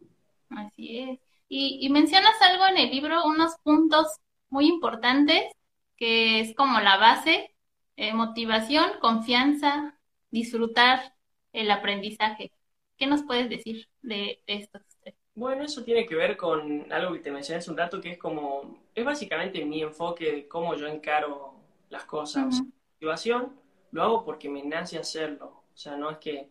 Así 0.49 1.01
es. 1.01 1.32
Y, 1.55 1.87
mencionas 1.91 2.41
algo 2.41 2.67
en 2.67 2.79
el 2.79 2.91
libro, 2.91 3.27
unos 3.27 3.57
puntos 3.63 4.07
muy 4.49 4.69
importantes, 4.69 5.53
que 5.99 6.41
es 6.41 6.55
como 6.55 6.81
la 6.81 6.97
base, 6.97 7.55
eh, 7.97 8.15
motivación, 8.15 8.87
confianza, 9.03 10.01
disfrutar 10.31 11.15
el 11.53 11.71
aprendizaje. 11.71 12.53
¿Qué 12.97 13.07
nos 13.07 13.23
puedes 13.25 13.51
decir 13.51 13.87
de, 14.01 14.43
de 14.47 14.55
estos 14.55 14.81
tres? 15.03 15.15
Bueno, 15.35 15.65
eso 15.65 15.85
tiene 15.85 16.07
que 16.07 16.15
ver 16.15 16.39
con 16.39 16.91
algo 16.91 17.13
que 17.13 17.21
te 17.21 17.31
mencioné 17.31 17.59
hace 17.59 17.71
un 17.71 17.77
rato, 17.77 18.01
que 18.01 18.13
es 18.13 18.19
como, 18.19 18.79
es 18.95 19.05
básicamente 19.05 19.63
mi 19.63 19.83
enfoque 19.83 20.33
de 20.33 20.49
cómo 20.49 20.75
yo 20.75 20.87
encaro 20.87 21.53
las 21.91 22.07
cosas. 22.07 22.63
Motivación 22.95 23.61
lo 23.91 24.03
hago 24.03 24.25
porque 24.25 24.49
me 24.49 24.63
nace 24.63 24.97
hacerlo. 24.97 25.65
O 25.75 25.77
sea, 25.77 25.99
no 25.99 26.13
es 26.13 26.17
que 26.17 26.49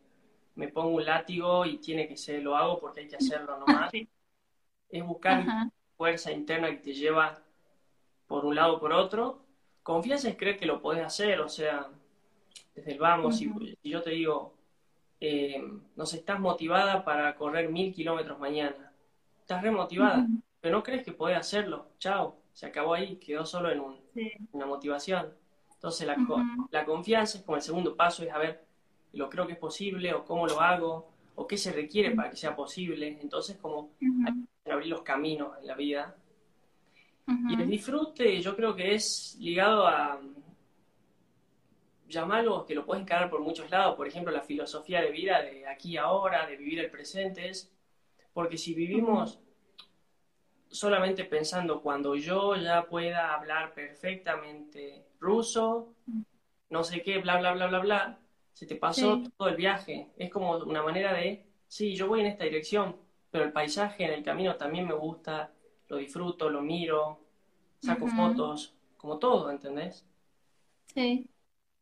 me 0.54 0.68
pongo 0.68 0.90
un 0.90 1.06
látigo 1.06 1.66
y 1.66 1.80
tiene 1.80 2.08
que 2.08 2.18
ser, 2.18 2.44
lo 2.44 2.56
hago 2.56 2.80
porque 2.80 3.00
hay 3.00 3.08
que 3.08 3.16
hacerlo 3.16 3.58
nomás 3.58 3.92
es 4.92 5.06
buscar 5.06 5.46
fuerza 5.98 6.32
interna 6.32 6.70
que 6.70 6.78
te 6.78 6.94
lleva 6.94 7.42
por 8.28 8.46
un 8.46 8.56
lado 8.56 8.76
o 8.76 8.80
por 8.80 8.94
otro. 8.94 9.46
Confianza 9.84 10.30
es 10.30 10.38
creer 10.38 10.58
que 10.58 10.66
lo 10.66 10.82
podés 10.82 11.06
hacer, 11.06 11.40
o 11.42 11.50
sea, 11.50 11.90
desde 12.76 12.94
el 12.94 13.00
vamos, 13.00 13.38
si, 13.38 13.52
yo 13.84 14.02
te 14.02 14.12
digo, 14.12 14.56
eh, 15.20 15.64
no 15.96 16.06
sé, 16.06 16.18
estás 16.18 16.40
motivada 16.40 17.04
para 17.04 17.36
correr 17.36 17.70
mil 17.70 17.94
kilómetros 17.94 18.40
mañana, 18.40 18.92
estás 19.40 19.62
remotivada, 19.62 20.28
pero 20.60 20.78
no 20.78 20.84
crees 20.84 21.04
que 21.04 21.12
podés 21.12 21.38
hacerlo, 21.38 21.88
chao, 21.98 22.38
se 22.54 22.66
acabó 22.66 22.94
ahí, 22.94 23.16
quedó 23.18 23.46
solo 23.46 23.72
en 23.72 23.82
una 24.52 24.66
motivación. 24.66 25.34
Entonces 25.74 26.06
la, 26.06 26.16
la 26.70 26.86
confianza 26.86 27.40
es 27.40 27.44
como 27.44 27.56
el 27.56 27.64
segundo 27.64 27.96
paso, 27.96 28.24
es 28.24 28.32
a 28.32 28.38
ver, 28.38 28.64
lo 29.14 29.30
creo 29.30 29.48
que 29.48 29.54
es 29.54 29.60
posible 29.60 30.14
o 30.14 30.24
cómo 30.26 30.46
lo 30.46 30.62
hago 30.62 31.10
o 31.36 31.48
qué 31.48 31.58
se 31.58 31.72
requiere 31.72 32.12
para 32.12 32.30
que 32.30 32.36
sea 32.36 32.56
posible. 32.56 33.18
Entonces 33.20 33.58
como 33.58 33.90
abrir 34.82 34.92
los 34.92 35.04
caminos 35.04 35.58
en 35.60 35.68
la 35.68 35.76
vida. 35.76 36.16
Y 37.28 37.54
el 37.54 37.70
disfrute 37.70 38.42
yo 38.42 38.56
creo 38.56 38.76
que 38.76 38.96
es 38.96 39.38
ligado 39.40 39.88
a 39.88 40.20
llamarlo 42.08 42.66
que 42.66 42.76
lo 42.76 42.86
puedes 42.86 43.04
encarar 43.04 43.30
por 43.30 43.40
muchos 43.40 43.70
lados, 43.70 43.96
por 43.96 44.06
ejemplo 44.06 44.34
la 44.34 44.42
filosofía 44.42 45.02
de 45.02 45.12
vida 45.12 45.42
de 45.42 45.66
aquí 45.66 45.92
y 45.92 45.98
ahora, 45.98 46.46
de 46.46 46.58
vivir 46.58 46.80
el 46.80 46.92
presente, 46.92 47.48
es 47.48 47.72
porque 48.34 48.58
si 48.58 48.74
vivimos 48.74 49.40
solamente 50.68 51.24
pensando 51.24 51.82
cuando 51.82 52.16
yo 52.16 52.56
ya 52.56 52.84
pueda 52.84 53.34
hablar 53.34 53.74
perfectamente 53.74 55.06
ruso, 55.20 55.94
no 56.70 56.84
sé 56.84 57.02
qué, 57.02 57.20
bla, 57.20 57.38
bla, 57.38 57.54
bla, 57.54 57.68
bla, 57.68 57.80
bla, 57.80 58.20
se 58.54 58.66
te 58.66 58.76
pasó 58.76 59.22
todo 59.38 59.50
el 59.50 59.56
viaje. 59.56 60.10
Es 60.18 60.30
como 60.30 60.58
una 60.58 60.84
manera 60.84 61.14
de, 61.14 61.46
sí, 61.68 61.96
yo 61.96 62.08
voy 62.08 62.22
en 62.22 62.28
esta 62.28 62.44
dirección, 62.44 62.96
pero 63.32 63.46
el 63.46 63.54
paisaje 63.54 64.04
en 64.06 64.12
el 64.12 64.24
camino 64.24 64.56
también 64.58 64.88
me 64.88 64.94
gusta, 64.94 65.52
lo 65.88 65.98
disfruto, 65.98 66.50
lo 66.50 66.62
miro, 66.62 67.22
saco 67.80 68.08
fotos, 68.08 68.76
como 68.98 69.18
todo, 69.18 69.50
¿entendés? 69.50 70.06
Sí. 70.94 71.28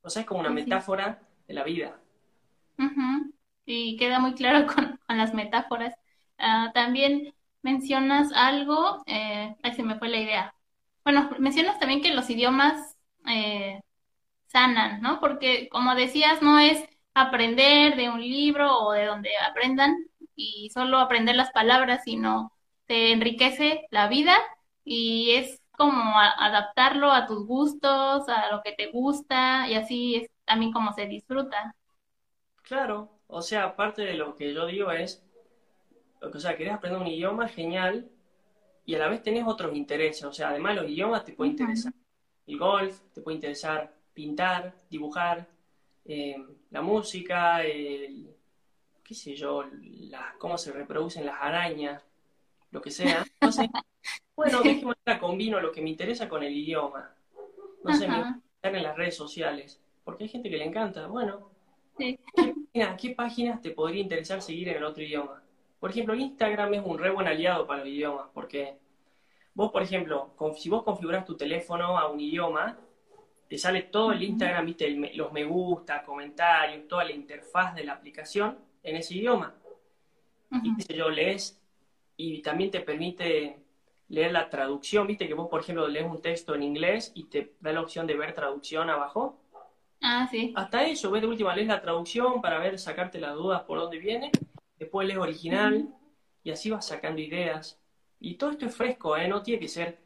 O 0.02 0.10
sea, 0.10 0.22
es 0.22 0.28
como 0.28 0.40
una 0.40 0.50
metáfora 0.52 1.22
de 1.48 1.54
la 1.54 1.64
vida. 1.64 2.00
Y 3.66 3.98
queda 3.98 4.20
muy 4.20 4.34
claro 4.34 4.66
con, 4.74 5.00
las 5.10 5.34
metáforas. 5.34 5.94
Ah, 6.38 6.72
también 6.74 7.34
mencionas 7.62 8.32
algo, 8.34 9.04
eh, 9.06 9.56
ahí 9.62 9.74
se 9.74 9.84
me 9.84 9.96
fue 10.00 10.10
la 10.10 10.18
idea. 10.18 10.56
Bueno, 11.04 11.30
mencionas 11.40 11.80
también 11.80 12.02
que 12.02 12.14
los 12.14 12.30
idiomas 12.30 12.96
eh, 13.28 13.82
sanan, 14.48 15.02
¿no? 15.02 15.20
Porque 15.20 15.68
como 15.70 15.96
decías, 15.96 16.42
no 16.42 16.60
es 16.60 16.84
aprender 17.14 17.96
de 17.96 18.10
un 18.10 18.22
libro 18.22 18.80
o 18.80 18.94
de 18.94 19.06
donde 19.06 19.30
aprendan, 19.50 19.96
y 20.40 20.70
solo 20.70 21.00
aprender 21.00 21.36
las 21.36 21.52
palabras, 21.52 22.04
sino 22.06 22.54
te 22.86 23.12
enriquece 23.12 23.86
la 23.92 24.08
vida 24.08 24.36
y 24.86 25.32
es 25.32 25.62
como 25.72 26.18
adaptarlo 26.18 27.12
a 27.12 27.26
tus 27.26 27.46
gustos, 27.46 28.28
a 28.30 28.52
lo 28.52 28.62
que 28.64 28.72
te 28.72 28.88
gusta 28.88 29.68
y 29.68 29.76
así 29.76 30.16
es 30.16 30.30
también 30.46 30.72
como 30.72 30.94
se 30.94 31.06
disfruta. 31.06 31.76
Claro, 32.64 33.10
o 33.28 33.42
sea, 33.42 33.66
aparte 33.66 34.04
de 34.04 34.14
lo 34.14 34.36
que 34.36 34.54
yo 34.54 34.66
digo 34.66 34.92
es, 34.92 35.24
o 36.22 36.40
sea, 36.40 36.56
querés 36.56 36.74
aprender 36.74 37.02
un 37.02 37.08
idioma, 37.08 37.48
genial, 37.48 38.10
y 38.86 38.96
a 38.96 39.00
la 39.00 39.10
vez 39.10 39.22
tenés 39.22 39.46
otros 39.46 39.76
intereses, 39.76 40.24
o 40.24 40.34
sea, 40.34 40.50
además 40.50 40.76
los 40.76 40.90
idiomas 40.90 41.26
te 41.26 41.34
pueden 41.34 41.52
interesar. 41.52 41.94
El 42.48 42.58
golf, 42.58 43.00
te 43.14 43.22
puede 43.22 43.36
interesar 43.36 43.94
pintar, 44.14 44.74
dibujar, 44.90 45.48
eh, 46.06 46.38
la 46.72 46.82
música, 46.82 47.64
qué 49.10 49.16
sé 49.16 49.36
yo, 49.36 49.64
cómo 50.38 50.56
se 50.60 50.72
reproducen 50.72 51.26
las 51.26 51.42
arañas, 51.42 52.06
lo 52.70 52.80
que 52.80 52.92
sea. 52.92 53.26
Entonces, 53.42 53.68
bueno, 54.36 54.60
manera 54.64 55.20
combino 55.20 55.60
lo 55.60 55.72
que 55.72 55.82
me 55.82 55.90
interesa 55.90 56.30
con 56.30 56.44
el 56.44 56.56
idioma. 56.56 57.12
No 57.84 57.96
sé, 57.96 58.08
me 58.08 58.20
estar 58.20 58.76
en 58.76 58.84
las 58.84 58.96
redes 58.96 59.16
sociales, 59.16 59.82
porque 60.04 60.26
hay 60.26 60.30
gente 60.30 60.48
que 60.48 60.58
le 60.58 60.66
encanta. 60.66 61.08
Bueno, 61.08 61.50
¿qué, 61.98 62.20
¿qué 62.72 63.10
páginas 63.16 63.60
te 63.62 63.72
podría 63.72 64.04
interesar 64.04 64.44
seguir 64.44 64.70
en 64.70 64.78
el 64.78 64.84
otro 64.84 65.02
idioma? 65.02 65.42
Por 65.80 65.90
ejemplo, 65.90 66.14
Instagram 66.14 66.76
es 66.76 66.86
un 66.86 67.00
re 67.00 67.10
buen 67.10 67.26
aliado 67.26 67.66
para 67.66 67.80
los 67.80 67.90
idiomas, 67.90 68.28
porque 68.32 68.78
vos, 69.56 69.72
por 69.72 69.82
ejemplo, 69.82 70.36
si 70.56 70.70
vos 70.70 70.84
configuras 70.84 71.26
tu 71.26 71.36
teléfono 71.36 71.98
a 71.98 72.12
un 72.12 72.20
idioma, 72.20 72.78
te 73.48 73.58
sale 73.58 73.82
todo 73.82 74.12
el 74.12 74.22
Instagram, 74.22 74.68
viste, 74.68 74.88
los 75.16 75.32
me 75.32 75.46
gusta, 75.46 76.04
comentarios, 76.04 76.88
toda 76.88 77.06
la 77.06 77.12
interfaz 77.12 77.74
de 77.74 77.86
la 77.86 77.94
aplicación 77.94 78.69
en 78.84 78.96
ese 78.96 79.16
idioma. 79.16 79.56
Y 80.64 80.76
qué 80.76 80.82
sé 80.82 80.96
yo, 80.96 81.10
lees 81.10 81.62
y 82.18 82.42
también 82.42 82.72
te 82.72 82.82
permite 82.82 83.60
leer 84.08 84.32
la 84.32 84.50
traducción, 84.50 85.06
viste 85.06 85.28
que 85.28 85.36
vos, 85.36 85.48
por 85.48 85.62
ejemplo, 85.62 85.88
lees 85.88 86.06
un 86.06 86.22
texto 86.22 86.56
en 86.56 86.64
inglés 86.64 87.12
y 87.14 87.26
te 87.26 87.54
da 87.60 87.72
la 87.72 87.82
opción 87.82 88.08
de 88.08 88.16
ver 88.16 88.34
traducción 88.34 88.90
abajo. 88.90 89.40
Ah, 90.02 90.28
sí. 90.32 90.54
Hasta 90.56 90.88
eso, 90.88 91.12
ves 91.12 91.22
de 91.22 91.28
última, 91.28 91.56
lees 91.56 91.68
la 91.68 91.82
traducción 91.82 92.42
para 92.42 92.58
ver, 92.58 92.80
sacarte 92.80 93.20
las 93.20 93.36
dudas 93.36 93.62
por 93.64 93.78
dónde 93.80 94.00
viene 94.00 94.32
después 94.80 95.08
lees 95.08 95.20
original 95.20 95.94
y 96.44 96.52
así 96.52 96.72
vas 96.72 96.88
sacando 96.88 97.22
ideas. 97.22 97.80
Y 98.20 98.36
todo 98.36 98.52
esto 98.52 98.66
es 98.66 98.76
fresco, 98.76 99.16
¿eh? 99.16 99.28
no 99.28 99.44
tiene 99.44 99.60
que 99.60 99.68
ser 99.68 100.00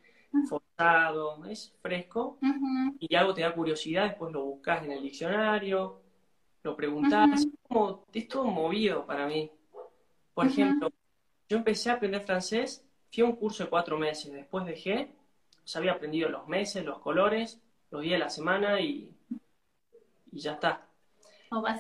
forzado, 0.49 1.45
es 1.45 1.73
fresco 1.81 2.39
y 2.99 3.15
algo 3.15 3.33
te 3.33 3.41
da 3.41 3.53
curiosidad, 3.53 4.09
después 4.09 4.33
lo 4.33 4.43
buscas 4.43 4.83
en 4.83 4.91
el 4.91 5.03
diccionario, 5.03 6.01
lo 6.63 6.75
preguntas, 6.75 7.41
es, 7.41 7.47
como, 7.67 8.05
es 8.13 8.27
todo 8.27 8.45
movido 8.45 9.05
para 9.05 9.27
mí. 9.27 9.51
Por 10.33 10.47
ejemplo, 10.47 10.91
yo 11.47 11.57
empecé 11.57 11.89
a 11.89 11.93
aprender 11.93 12.21
francés, 12.21 12.83
fui 13.11 13.23
a 13.23 13.25
un 13.25 13.35
curso 13.35 13.63
de 13.63 13.69
cuatro 13.69 13.97
meses, 13.97 14.31
después 14.31 14.65
dejé, 14.65 15.11
o 15.63 15.77
había 15.77 15.93
aprendido 15.93 16.29
los 16.29 16.47
meses, 16.47 16.83
los 16.83 16.99
colores, 16.99 17.61
los 17.91 18.01
días 18.01 18.13
de 18.13 18.19
la 18.19 18.29
semana 18.29 18.79
y, 18.79 19.13
y 20.31 20.39
ya 20.39 20.53
está. 20.53 20.87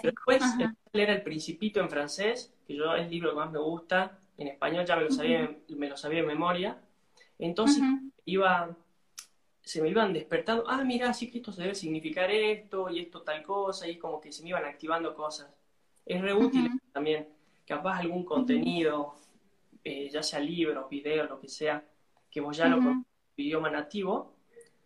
Después 0.03 0.43
empecé 0.43 0.63
a 0.65 0.75
leer 0.93 1.09
El 1.09 1.23
Principito 1.23 1.79
en 1.79 1.89
francés, 1.89 2.53
que 2.67 2.75
yo 2.75 2.93
es 2.95 3.05
el 3.05 3.09
libro 3.09 3.31
que 3.31 3.35
más 3.37 3.51
me 3.51 3.59
gusta, 3.59 4.19
en 4.37 4.47
español 4.47 4.85
ya 4.85 4.95
me 4.95 5.03
lo 5.03 5.11
sabía, 5.11 5.55
me 5.69 5.89
lo 5.89 5.97
sabía 5.97 6.21
de 6.21 6.27
memoria. 6.27 6.77
Entonces 7.39 7.81
iba, 8.25 8.75
se 9.63 9.81
me 9.81 9.89
iban 9.89 10.13
despertando, 10.13 10.65
ah, 10.67 10.83
mira, 10.83 11.13
sí 11.13 11.31
que 11.31 11.37
esto 11.37 11.51
se 11.51 11.61
debe 11.61 11.75
significar 11.75 12.29
esto 12.29 12.89
y 12.89 12.99
esto 12.99 13.21
tal 13.21 13.41
cosa, 13.43 13.87
y 13.87 13.97
como 13.97 14.19
que 14.19 14.31
se 14.31 14.43
me 14.43 14.49
iban 14.49 14.65
activando 14.65 15.15
cosas. 15.15 15.49
Es 16.05 16.21
re 16.21 16.33
útil 16.33 16.69
también, 16.91 17.27
capaz 17.65 17.99
algún 17.99 18.25
contenido, 18.25 19.15
eh, 19.83 20.09
ya 20.09 20.21
sea 20.21 20.39
libros, 20.39 20.89
videos, 20.89 21.29
lo 21.29 21.39
que 21.39 21.47
sea, 21.47 21.83
que 22.29 22.41
vos 22.41 22.57
ya 22.57 22.67
lo 22.67 22.77
lo 22.77 22.91
en 22.91 23.05
idioma 23.37 23.69
nativo, 23.69 24.33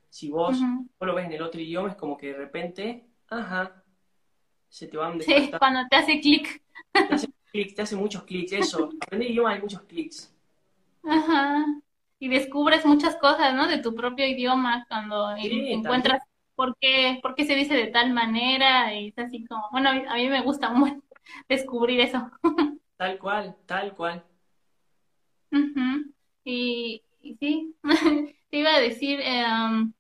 si 0.10 0.30
vos, 0.30 0.60
vos 1.00 1.08
lo 1.08 1.16
ves 1.16 1.26
en 1.26 1.34
el 1.34 1.42
otro 1.42 1.60
idioma, 1.60 1.90
es 1.90 1.96
como 1.96 2.16
que 2.16 2.28
de 2.28 2.38
repente, 2.38 3.04
ajá, 3.30 3.84
se 4.70 4.88
te 4.88 4.98
van 4.98 5.20
Sí, 5.22 5.52
cuando 5.58 5.88
te 5.90 5.96
hace 5.96 6.22
clic. 6.22 6.62
Te 6.92 7.14
hace 7.14 7.28
clic, 7.52 7.76
te 7.76 7.82
hace 7.82 7.96
muchos 7.96 8.24
clics, 8.24 8.52
eso. 8.54 8.92
Aprender 9.02 9.32
idioma 9.32 9.52
hay 9.52 9.62
muchos 9.62 9.82
clics. 9.84 10.34
Ajá. 11.04 11.66
Y 12.20 12.30
descubres 12.30 12.86
muchas 12.86 13.16
cosas, 13.18 13.54
¿no? 13.54 13.68
De 13.68 13.78
tu 13.78 13.94
propio 13.94 14.26
idioma 14.26 14.86
cuando 14.90 15.36
encuentras 15.36 16.22
por 16.56 16.76
qué, 16.80 17.20
por 17.22 17.36
qué 17.36 17.46
se 17.46 17.56
dice 17.56 17.76
de 17.76 17.88
tal 17.88 18.12
manera 18.12 18.94
y 18.96 19.10
es 19.10 19.20
así 19.20 19.46
como, 19.46 19.64
bueno, 19.72 19.90
a 19.90 20.16
mí 20.16 20.28
me 20.28 20.42
gusta 20.42 20.72
mucho 20.72 21.02
descubrir 21.50 22.00
eso. 22.02 22.32
Tal 22.98 23.20
cual, 23.20 23.56
tal 23.68 23.94
cual. 23.94 24.24
y, 26.44 27.04
sí, 27.40 27.76
te 28.50 28.58
iba 28.58 28.74
a 28.74 28.80
decir, 28.80 29.20
eh, 29.22 29.46
um, 29.46 29.94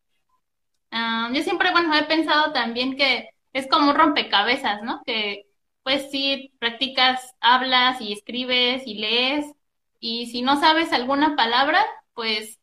um, 0.91 1.32
yo 1.32 1.43
siempre, 1.43 1.69
bueno, 1.71 1.93
he 1.93 2.06
pensado 2.06 2.51
también 2.53 2.97
que 2.97 3.30
es 3.53 3.67
como 3.67 3.91
un 3.91 3.95
rompecabezas, 3.95 4.82
¿no? 4.82 5.03
Que 5.06 5.45
pues 5.84 6.10
sí, 6.10 6.51
practicas, 6.58 7.36
hablas 7.39 8.01
y 8.01 8.13
escribes 8.13 8.82
y 8.88 8.95
lees, 8.95 9.45
y 9.99 10.25
si 10.25 10.41
no 10.41 10.60
sabes 10.60 10.91
alguna 10.91 11.36
palabra, 11.36 11.86
pues 12.17 12.60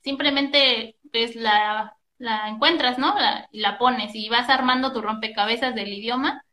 simplemente 0.00 0.96
pues 1.12 1.36
la, 1.36 1.98
la 2.18 2.48
encuentras, 2.48 2.98
¿no? 2.98 3.14
La, 3.18 3.48
y 3.52 3.60
la 3.60 3.78
pones 3.78 4.14
y 4.14 4.30
vas 4.30 4.48
armando 4.48 4.92
tu 4.92 5.02
rompecabezas 5.02 5.74
del 5.74 5.92
idioma 5.92 6.44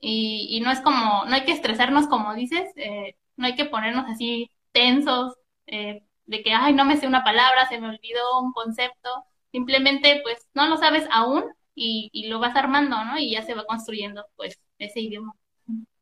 y, 0.00 0.48
y 0.50 0.60
no 0.60 0.72
es 0.72 0.80
como, 0.80 1.24
no 1.26 1.34
hay 1.34 1.44
que 1.44 1.52
estresarnos 1.52 2.08
como 2.08 2.34
dices, 2.34 2.70
eh, 2.76 3.16
no 3.36 3.46
hay 3.46 3.54
que 3.54 3.66
ponernos 3.66 4.06
así 4.08 4.50
tensos 4.72 5.34
eh, 5.66 6.02
de 6.26 6.42
que, 6.42 6.52
ay, 6.52 6.74
no 6.74 6.84
me 6.84 6.96
sé 6.96 7.06
una 7.06 7.22
palabra, 7.24 7.68
se 7.68 7.80
me 7.80 7.88
olvidó 7.88 8.40
un 8.40 8.52
concepto, 8.52 9.10
simplemente 9.52 10.20
pues 10.24 10.48
no 10.54 10.66
lo 10.66 10.76
sabes 10.78 11.06
aún 11.12 11.44
y, 11.74 12.28
lo 12.28 12.38
vas 12.38 12.56
armando, 12.56 13.04
¿no? 13.04 13.18
Y 13.18 13.32
ya 13.32 13.42
se 13.42 13.54
va 13.54 13.66
construyendo, 13.66 14.24
pues, 14.36 14.60
ese 14.78 15.00
idioma. 15.00 15.34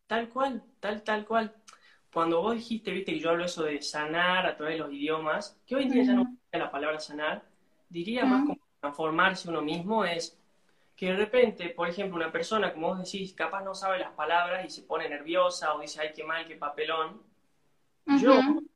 Tal 0.06 0.28
cual, 0.28 0.62
tal, 0.80 1.02
tal 1.02 1.26
cual. 1.26 1.54
Cuando 2.12 2.42
vos 2.42 2.54
dijiste, 2.54 2.90
viste, 2.90 3.12
que 3.12 3.20
yo 3.20 3.30
hablo 3.30 3.46
eso 3.46 3.62
de 3.62 3.80
sanar 3.80 4.46
a 4.46 4.56
través 4.56 4.74
de 4.74 4.80
los 4.80 4.92
idiomas, 4.92 5.58
que 5.66 5.76
hoy 5.76 5.84
en 5.84 5.90
día 5.90 6.04
ya 6.04 6.12
no 6.12 6.36
la 6.52 6.70
palabra 6.70 7.00
sanar, 7.00 7.42
diría 7.88 8.26
más 8.26 8.42
como 8.46 8.58
transformarse 8.80 9.48
uno 9.48 9.62
mismo, 9.62 10.04
es 10.04 10.38
que 10.94 11.06
de 11.06 11.16
repente, 11.16 11.70
por 11.70 11.88
ejemplo, 11.88 12.16
una 12.16 12.30
persona, 12.30 12.72
como 12.72 12.88
vos 12.88 12.98
decís, 12.98 13.32
capaz 13.32 13.64
no 13.64 13.74
sabe 13.74 13.98
las 13.98 14.12
palabras 14.12 14.64
y 14.66 14.68
se 14.68 14.82
pone 14.82 15.08
nerviosa 15.08 15.74
o 15.74 15.80
dice, 15.80 16.02
ay, 16.02 16.10
qué 16.14 16.22
mal, 16.22 16.46
qué 16.46 16.56
papelón. 16.56 17.22
Yo 18.20 18.34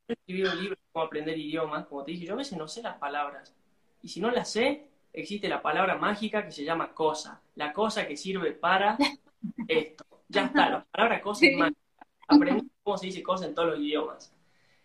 he 0.08 0.12
escribido 0.14 0.52
un 0.52 0.58
libro 0.58 0.76
de 0.76 0.82
cómo 0.92 1.04
aprender 1.04 1.36
idiomas, 1.36 1.86
como 1.86 2.04
te 2.04 2.12
dije, 2.12 2.24
yo 2.24 2.32
a 2.32 2.38
veces 2.38 2.56
no 2.56 2.66
sé 2.66 2.80
las 2.80 2.96
palabras. 2.96 3.54
Y 4.00 4.08
si 4.08 4.20
no 4.20 4.30
las 4.30 4.50
sé, 4.50 4.86
existe 5.12 5.46
la 5.48 5.60
palabra 5.60 5.98
mágica 5.98 6.42
que 6.42 6.52
se 6.52 6.64
llama 6.64 6.94
cosa, 6.94 7.42
la 7.54 7.72
cosa 7.74 8.06
que 8.06 8.16
sirve 8.16 8.52
para 8.52 8.96
esto. 9.68 10.06
Ya 10.28 10.46
está, 10.46 10.70
la 10.70 10.84
palabra 10.84 11.20
cosa 11.20 11.44
es 11.46 11.58
mágica. 11.58 11.80
Aprendí 12.28 12.70
cómo 12.86 12.98
se 12.98 13.06
dice 13.06 13.20
cosa 13.20 13.46
en 13.46 13.54
todos 13.54 13.70
los 13.70 13.80
idiomas. 13.80 14.32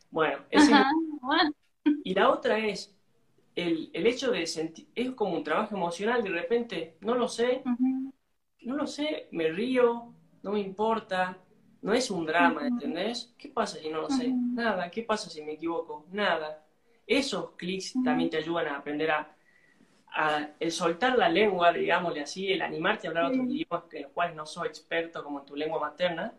Bueno, 0.10 0.40
ese 0.50 0.72
y 2.04 2.16
la 2.16 2.32
otra 2.32 2.58
es 2.58 2.98
el, 3.56 3.92
hecho 3.94 4.32
de 4.32 4.48
sentir, 4.48 4.88
es 4.96 5.12
como 5.12 5.36
un 5.36 5.44
trabajo 5.44 5.76
emocional, 5.76 6.24
de 6.24 6.32
repente, 6.32 6.98
no 7.02 7.14
lo 7.14 7.28
sé, 7.28 7.62
no 8.64 8.76
lo 8.76 8.88
sé, 8.88 9.28
me 9.32 9.50
río, 9.50 10.16
no 10.42 10.54
me 10.54 10.62
importa, 10.62 11.38
no 11.84 11.94
es 11.94 12.10
un 12.10 12.26
drama, 12.26 12.66
¿entendés? 12.66 13.36
¿Qué 13.38 13.50
pasa 13.50 13.78
si 13.78 13.90
no 13.90 14.02
lo 14.02 14.10
sé? 14.10 14.30
Nada, 14.30 14.90
¿qué 14.90 15.04
pasa 15.04 15.30
si 15.30 15.44
me 15.44 15.54
equivoco? 15.54 16.08
Nada. 16.12 16.66
Esos 17.06 17.52
clics 17.52 17.94
también 18.04 18.32
te 18.32 18.38
ayudan 18.38 18.68
a 18.68 18.78
aprender 18.78 19.12
a 19.12 19.36
el 20.60 20.72
soltar 20.72 21.20
la 21.20 21.30
lengua, 21.30 21.72
digámosle 21.72 22.22
así, 22.22 22.52
el 22.52 22.64
animarte 22.64 23.06
a 23.06 23.12
hablar 23.12 23.26
otros 23.26 23.46
idiomas 23.48 23.84
en 23.94 24.02
los 24.02 24.12
cuales 24.12 24.36
no 24.36 24.48
soy 24.48 24.70
experto 24.70 25.24
como 25.24 25.42
en 25.42 25.46
tu 25.46 25.56
lengua 25.56 25.80
materna, 25.80 26.34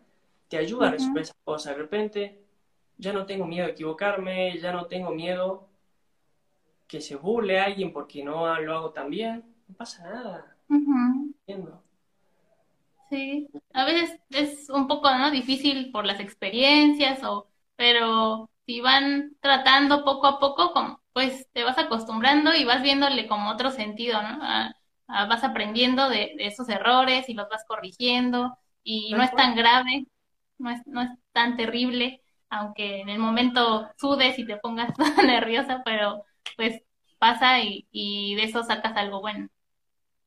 te 0.52 0.58
ayuda 0.58 0.88
a 0.88 0.90
resolver 0.90 1.22
esas 1.22 1.36
cosas. 1.44 1.74
De 1.74 1.82
repente, 1.82 2.44
ya 2.98 3.14
no 3.14 3.24
tengo 3.24 3.46
miedo 3.46 3.64
de 3.64 3.72
equivocarme, 3.72 4.58
ya 4.58 4.70
no 4.70 4.84
tengo 4.84 5.10
miedo 5.10 5.66
que 6.86 7.00
se 7.00 7.16
burle 7.16 7.58
a 7.58 7.64
alguien 7.64 7.90
porque 7.90 8.22
no 8.22 8.60
lo 8.60 8.76
hago 8.76 8.90
tan 8.90 9.08
bien. 9.08 9.42
No 9.66 9.74
pasa 9.74 10.04
nada. 10.04 10.54
Sí, 13.08 13.48
a 13.72 13.86
veces 13.86 14.20
es 14.28 14.68
un 14.68 14.88
poco 14.88 15.10
¿no? 15.16 15.30
difícil 15.30 15.90
por 15.90 16.04
las 16.04 16.20
experiencias, 16.20 17.24
o, 17.24 17.48
pero 17.76 18.50
si 18.66 18.82
van 18.82 19.34
tratando 19.40 20.04
poco 20.04 20.26
a 20.26 20.38
poco, 20.38 20.74
como 20.74 21.00
pues 21.14 21.48
te 21.54 21.64
vas 21.64 21.78
acostumbrando 21.78 22.54
y 22.54 22.66
vas 22.66 22.82
viéndole 22.82 23.26
como 23.26 23.50
otro 23.50 23.70
sentido, 23.70 24.20
¿no? 24.20 24.38
vas 25.08 25.44
aprendiendo 25.44 26.10
de, 26.10 26.34
esos 26.40 26.68
errores 26.68 27.26
y 27.30 27.32
los 27.32 27.48
vas 27.48 27.64
corrigiendo 27.66 28.58
y 28.84 29.14
no 29.14 29.22
es 29.22 29.34
tan 29.34 29.54
grave, 29.54 30.06
no 30.62 30.70
es, 30.70 30.86
no 30.86 31.02
es 31.02 31.10
tan 31.32 31.56
terrible, 31.56 32.22
aunque 32.50 33.00
en 33.02 33.10
el 33.10 33.18
momento 33.20 33.90
sudes 33.98 34.38
y 34.38 34.46
te 34.46 34.58
pongas 34.58 34.94
toda 34.96 35.22
nerviosa, 35.24 35.82
pero 35.84 36.24
pues 36.56 36.82
pasa 37.18 37.60
y, 37.60 37.88
y 37.92 38.34
de 38.36 38.44
eso 38.44 38.64
sacas 38.64 38.96
algo 38.96 39.20
bueno. 39.20 39.48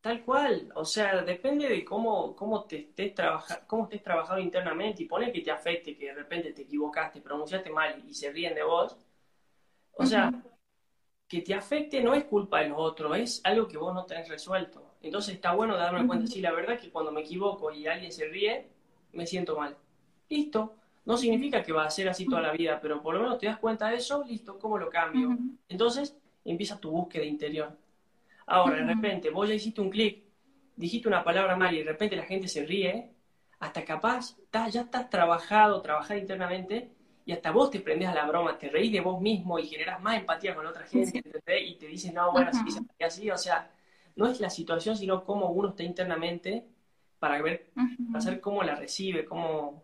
Tal 0.02 0.24
cual, 0.24 0.72
o 0.76 0.86
sea, 0.86 1.24
depende 1.24 1.68
de 1.68 1.84
cómo, 1.84 2.36
cómo 2.36 2.64
te 2.66 2.78
estés 2.78 3.16
trabajando, 3.16 3.64
cómo 3.68 3.84
estés 3.86 4.04
trabajando 4.04 4.42
internamente 4.42 5.02
y 5.04 5.08
pone 5.08 5.32
que 5.32 5.42
te 5.42 5.50
afecte, 5.52 5.98
que 5.98 6.06
de 6.08 6.14
repente 6.14 6.54
te 6.54 6.62
equivocaste, 6.62 7.22
pronunciaste 7.22 7.72
mal 7.72 8.04
y 8.08 8.14
se 8.14 8.32
ríen 8.32 8.54
de 8.54 8.64
vos. 8.64 8.96
O 9.94 10.06
sea, 10.06 10.32
que 11.28 11.42
te 11.42 11.54
afecte 11.54 12.02
no 12.04 12.14
es 12.16 12.26
culpa 12.26 12.62
de 12.62 12.70
los 12.70 12.80
otros, 12.80 13.18
es 13.18 13.42
algo 13.46 13.68
que 13.68 13.78
vos 13.78 13.94
no 13.94 14.06
tenés 14.06 14.30
resuelto. 14.30 14.96
Entonces 15.02 15.36
está 15.36 15.54
bueno 15.54 15.78
darme 15.78 16.06
cuenta, 16.06 16.28
sí, 16.28 16.42
la 16.42 16.52
verdad 16.54 16.80
que 16.80 16.92
cuando 16.92 17.12
me 17.12 17.22
equivoco 17.22 17.72
y 17.72 17.88
alguien 17.88 18.12
se 18.12 18.28
ríe, 18.28 18.70
me 19.14 19.28
siento 19.28 19.58
mal. 19.58 19.78
Listo. 20.30 20.76
No 21.06 21.18
significa 21.18 21.62
que 21.62 21.72
va 21.72 21.86
a 21.86 21.90
ser 21.90 22.10
así 22.10 22.26
toda 22.26 22.42
la 22.42 22.52
vida, 22.52 22.80
pero 22.82 23.02
por 23.02 23.14
lo 23.14 23.22
menos 23.22 23.38
te 23.38 23.46
das 23.46 23.60
cuenta 23.60 23.90
de 23.90 23.98
eso, 23.98 24.24
listo, 24.24 24.58
¿cómo 24.58 24.78
lo 24.78 24.90
cambio? 24.90 25.38
Entonces 25.70 26.18
empieza 26.44 26.80
tu 26.80 26.90
búsqueda 26.90 27.24
interior. 27.24 27.78
Ahora, 28.48 28.78
de 28.78 28.86
repente, 28.86 29.30
vos 29.30 29.48
ya 29.48 29.54
hiciste 29.54 29.82
un 29.82 29.90
clic 29.90 30.26
dijiste 30.76 31.08
una 31.08 31.24
palabra 31.24 31.56
mal 31.56 31.74
y 31.74 31.80
de 31.80 31.92
repente 31.92 32.16
la 32.16 32.24
gente 32.24 32.48
se 32.48 32.66
ríe, 32.66 33.12
hasta 33.60 33.86
capaz 33.86 34.38
ya 34.72 34.82
estás 34.82 35.10
trabajado, 35.10 35.82
trabajado 35.82 36.20
internamente 36.20 36.92
y 37.26 37.32
hasta 37.32 37.52
vos 37.52 37.72
te 37.72 37.80
prendés 37.80 38.10
a 38.10 38.14
la 38.14 38.26
broma, 38.26 38.58
te 38.58 38.70
reís 38.70 38.92
de 38.92 39.02
vos 39.02 39.20
mismo 39.22 39.58
y 39.58 39.68
generas 39.68 40.02
más 40.02 40.18
empatía 40.18 40.54
con 40.54 40.66
otra 40.66 40.86
gente 40.86 41.24
y 41.62 41.76
te 41.76 41.88
dicen, 41.88 42.14
no, 42.14 42.32
bueno, 42.32 42.50
así, 42.50 42.62
así, 43.00 43.32
o 43.32 43.38
sea, 43.38 43.72
no 44.16 44.28
es 44.28 44.40
la 44.40 44.50
situación, 44.50 44.96
sino 44.96 45.24
cómo 45.24 45.50
uno 45.50 45.70
está 45.70 45.84
internamente 45.84 46.66
para 47.20 47.42
ver, 47.42 47.72
para 48.12 48.22
saber 48.22 48.42
cómo 48.42 48.62
la 48.64 48.76
recibe, 48.76 49.26
cómo, 49.26 49.84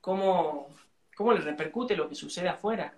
cómo, 0.00 0.68
cómo 1.16 1.32
le 1.32 1.40
repercute 1.40 1.96
lo 1.96 2.08
que 2.08 2.14
sucede 2.14 2.48
afuera. 2.48 2.94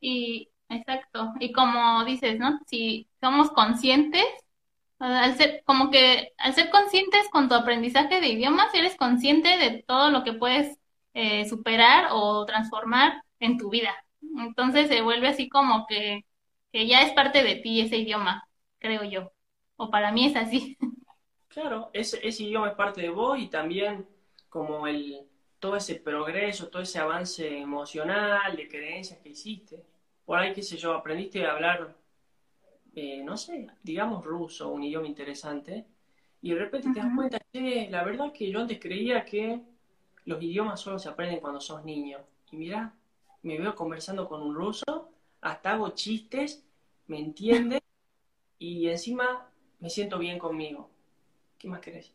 Y 0.00 0.48
exacto, 0.68 1.32
y 1.38 1.52
como 1.52 2.04
dices, 2.04 2.38
¿no? 2.38 2.58
Si 2.66 3.08
somos 3.20 3.50
conscientes, 3.50 4.24
al 4.98 5.36
ser, 5.36 5.62
como 5.64 5.90
que 5.90 6.32
al 6.38 6.54
ser 6.54 6.70
conscientes 6.70 7.28
con 7.30 7.48
tu 7.48 7.54
aprendizaje 7.54 8.20
de 8.20 8.28
idiomas, 8.28 8.72
eres 8.74 8.96
consciente 8.96 9.58
de 9.58 9.82
todo 9.86 10.10
lo 10.10 10.24
que 10.24 10.32
puedes 10.32 10.78
eh, 11.14 11.44
superar 11.48 12.08
o 12.12 12.44
transformar 12.46 13.22
en 13.40 13.58
tu 13.58 13.70
vida. 13.70 13.94
Entonces 14.38 14.88
se 14.88 15.02
vuelve 15.02 15.28
así 15.28 15.48
como 15.48 15.86
que, 15.86 16.24
que 16.72 16.86
ya 16.86 17.02
es 17.02 17.12
parte 17.12 17.42
de 17.42 17.56
ti 17.56 17.80
ese 17.80 17.96
idioma, 17.96 18.48
creo 18.78 19.04
yo. 19.04 19.32
O 19.76 19.90
para 19.90 20.12
mí 20.12 20.26
es 20.26 20.36
así. 20.36 20.76
Claro, 21.48 21.90
ese, 21.92 22.26
ese 22.26 22.44
idioma 22.44 22.68
es 22.68 22.74
parte 22.74 23.02
de 23.02 23.10
vos 23.10 23.38
y 23.38 23.46
también 23.48 24.08
como 24.52 24.86
el, 24.86 25.26
todo 25.58 25.76
ese 25.76 25.94
progreso, 25.94 26.68
todo 26.68 26.82
ese 26.82 26.98
avance 26.98 27.58
emocional, 27.58 28.54
de 28.54 28.68
creencias 28.68 29.18
que 29.20 29.30
hiciste. 29.30 29.82
Por 30.26 30.38
ahí, 30.38 30.52
qué 30.52 30.62
sé 30.62 30.76
yo, 30.76 30.92
aprendiste 30.92 31.46
a 31.46 31.52
hablar, 31.52 31.96
eh, 32.94 33.22
no 33.24 33.38
sé, 33.38 33.66
digamos 33.82 34.22
ruso, 34.22 34.68
un 34.68 34.82
idioma 34.82 35.06
interesante, 35.06 35.86
y 36.42 36.50
de 36.50 36.58
repente 36.58 36.90
te 36.92 37.00
das 37.00 37.14
cuenta 37.14 37.38
que 37.50 37.88
la 37.90 38.04
verdad 38.04 38.30
que 38.30 38.50
yo 38.50 38.60
antes 38.60 38.78
creía 38.78 39.24
que 39.24 39.62
los 40.26 40.42
idiomas 40.42 40.80
solo 40.80 40.98
se 40.98 41.08
aprenden 41.08 41.40
cuando 41.40 41.60
sos 41.60 41.82
niño. 41.82 42.18
Y 42.50 42.56
mira, 42.58 42.94
me 43.42 43.58
veo 43.58 43.74
conversando 43.74 44.28
con 44.28 44.42
un 44.42 44.54
ruso, 44.54 45.08
hasta 45.40 45.72
hago 45.72 45.90
chistes, 45.94 46.62
me 47.06 47.18
entiende, 47.18 47.80
y 48.58 48.88
encima 48.88 49.48
me 49.80 49.88
siento 49.88 50.18
bien 50.18 50.38
conmigo. 50.38 50.90
¿Qué 51.58 51.68
más 51.68 51.80
querés? 51.80 52.12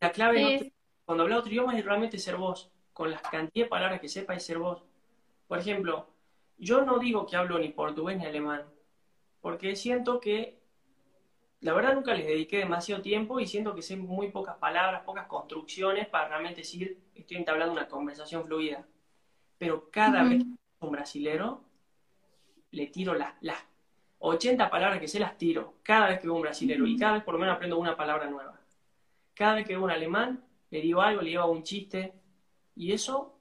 La 0.00 0.12
clave 0.12 0.72
cuando 1.04 1.24
hablas 1.24 1.40
otro 1.40 1.50
idioma 1.50 1.76
es 1.76 1.84
realmente 1.84 2.18
ser 2.18 2.36
vos, 2.36 2.70
con 2.92 3.10
las 3.10 3.22
cantidad 3.22 3.64
de 3.64 3.70
palabras 3.70 4.00
que 4.00 4.08
sepa 4.08 4.34
y 4.34 4.40
ser 4.40 4.58
vos. 4.58 4.82
Por 5.46 5.58
ejemplo, 5.58 6.08
yo 6.58 6.82
no 6.84 6.98
digo 6.98 7.26
que 7.26 7.36
hablo 7.36 7.58
ni 7.58 7.70
portugués 7.70 8.18
ni 8.18 8.26
alemán, 8.26 8.64
porque 9.40 9.74
siento 9.74 10.20
que 10.20 10.58
la 11.60 11.72
verdad 11.72 11.94
nunca 11.94 12.14
les 12.14 12.26
dediqué 12.26 12.58
demasiado 12.58 13.02
tiempo 13.02 13.40
y 13.40 13.46
siento 13.46 13.74
que 13.74 13.82
sé 13.82 13.96
muy 13.96 14.30
pocas 14.30 14.56
palabras, 14.56 15.02
pocas 15.02 15.26
construcciones 15.26 16.06
para 16.06 16.28
realmente 16.28 16.60
decir 16.60 16.98
estoy 17.14 17.36
entablando 17.36 17.72
una 17.72 17.88
conversación 17.88 18.44
fluida. 18.44 18.86
Pero 19.56 19.90
cada 19.90 20.22
vez 20.22 20.44
que 20.44 20.86
un 20.86 20.92
brasilero, 20.92 21.64
le 22.70 22.86
tiro 22.86 23.14
las, 23.14 23.34
las 23.40 23.58
80 24.20 24.70
palabras 24.70 25.00
que 25.00 25.08
sé, 25.08 25.18
las 25.18 25.36
tiro. 25.36 25.74
Cada 25.82 26.08
vez 26.08 26.20
que 26.20 26.26
veo 26.26 26.36
un 26.36 26.42
brasilero. 26.42 26.86
Y 26.86 26.96
cada 26.96 27.14
vez 27.14 27.24
por 27.24 27.34
lo 27.34 27.40
menos 27.40 27.56
aprendo 27.56 27.78
una 27.78 27.96
palabra 27.96 28.30
nueva. 28.30 28.57
Cada 29.38 29.54
vez 29.54 29.68
que 29.68 29.74
veo 29.74 29.84
un 29.84 29.90
alemán, 29.92 30.42
le 30.68 30.80
digo 30.80 31.00
algo, 31.00 31.22
le 31.22 31.30
digo 31.30 31.46
un 31.46 31.62
chiste. 31.62 32.12
Y 32.74 32.90
eso 32.92 33.38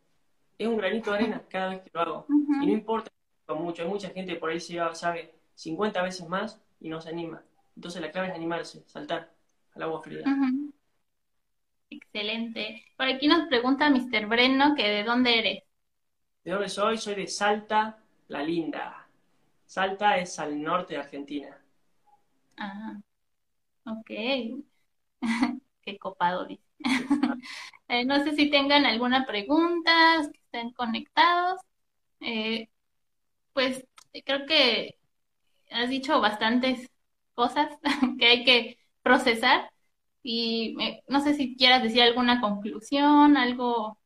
es 0.55 0.67
un 0.67 0.77
granito 0.77 1.11
de 1.11 1.17
arena 1.17 1.41
cada 1.49 1.69
vez 1.69 1.81
que 1.81 1.89
lo 1.91 2.01
hago. 2.01 2.25
Y 2.29 2.67
no 2.67 2.71
importa 2.71 3.09
mucho. 3.47 3.81
Hay 3.81 3.89
mucha 3.89 4.11
gente 4.11 4.35
por 4.35 4.51
ahí 4.51 4.59
se 4.59 4.77
sabe 4.93 5.33
50 5.55 6.03
veces 6.03 6.29
más 6.29 6.61
y 6.79 6.89
no 6.89 7.01
se 7.01 7.09
anima. 7.09 7.41
Entonces 7.75 7.99
la 7.99 8.11
clave 8.11 8.27
es 8.27 8.35
animarse, 8.35 8.83
saltar 8.85 9.33
al 9.73 9.81
agua 9.81 10.03
fría. 10.03 10.21
Excelente. 11.89 12.85
Por 12.95 13.07
aquí 13.07 13.27
nos 13.27 13.47
pregunta 13.47 13.89
Mr. 13.89 14.27
Breno 14.27 14.75
que 14.75 14.87
de 14.87 15.03
dónde 15.03 15.39
eres. 15.39 15.63
¿De 16.43 16.51
dónde 16.51 16.69
soy? 16.69 16.99
Soy 16.99 17.15
de 17.15 17.25
Salta, 17.25 17.97
la 18.27 18.43
linda. 18.43 19.07
Salta 19.65 20.19
es 20.19 20.37
al 20.37 20.61
norte 20.61 20.93
de 20.93 20.99
Argentina. 20.99 21.57
Ah, 22.59 22.99
ok. 23.85 24.11
Qué 25.87 25.97
copado, 25.97 26.45
dice. 26.45 26.63
Eh, 27.89 28.03
no 28.03 28.21
sé 28.21 28.33
si 28.35 28.49
tengan 28.49 28.85
alguna 28.85 29.25
pregunta, 29.25 30.19
que 30.33 30.39
estén 30.39 30.73
conectados. 30.73 31.61
Eh, 32.19 32.67
pues 33.53 33.87
creo 34.25 34.45
que 34.45 34.99
has 35.71 35.89
dicho 35.89 36.19
bastantes 36.19 36.91
cosas 37.33 37.69
que 38.19 38.25
hay 38.25 38.43
que 38.43 38.77
procesar 39.01 39.71
y 40.21 40.75
no 41.07 41.21
sé 41.21 41.35
si 41.35 41.55
quieras 41.55 41.81
decir 41.81 42.01
alguna 42.01 42.41
conclusión, 42.41 43.37
algo 43.37 43.97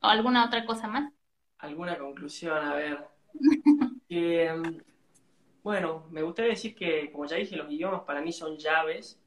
o 0.00 0.06
alguna 0.08 0.46
otra 0.46 0.66
cosa 0.66 0.88
más. 0.88 1.12
Alguna 1.58 1.96
conclusión, 1.96 2.58
a 2.58 2.74
ver. 2.74 3.06
bueno, 5.62 6.08
me 6.10 6.22
gustaría 6.22 6.50
decir 6.50 6.74
que, 6.74 7.12
como 7.12 7.26
ya 7.26 7.36
dije, 7.36 7.54
los 7.54 7.70
idiomas 7.70 8.02
para 8.02 8.20
mí 8.20 8.32
son 8.32 8.58
llaves. 8.58 9.21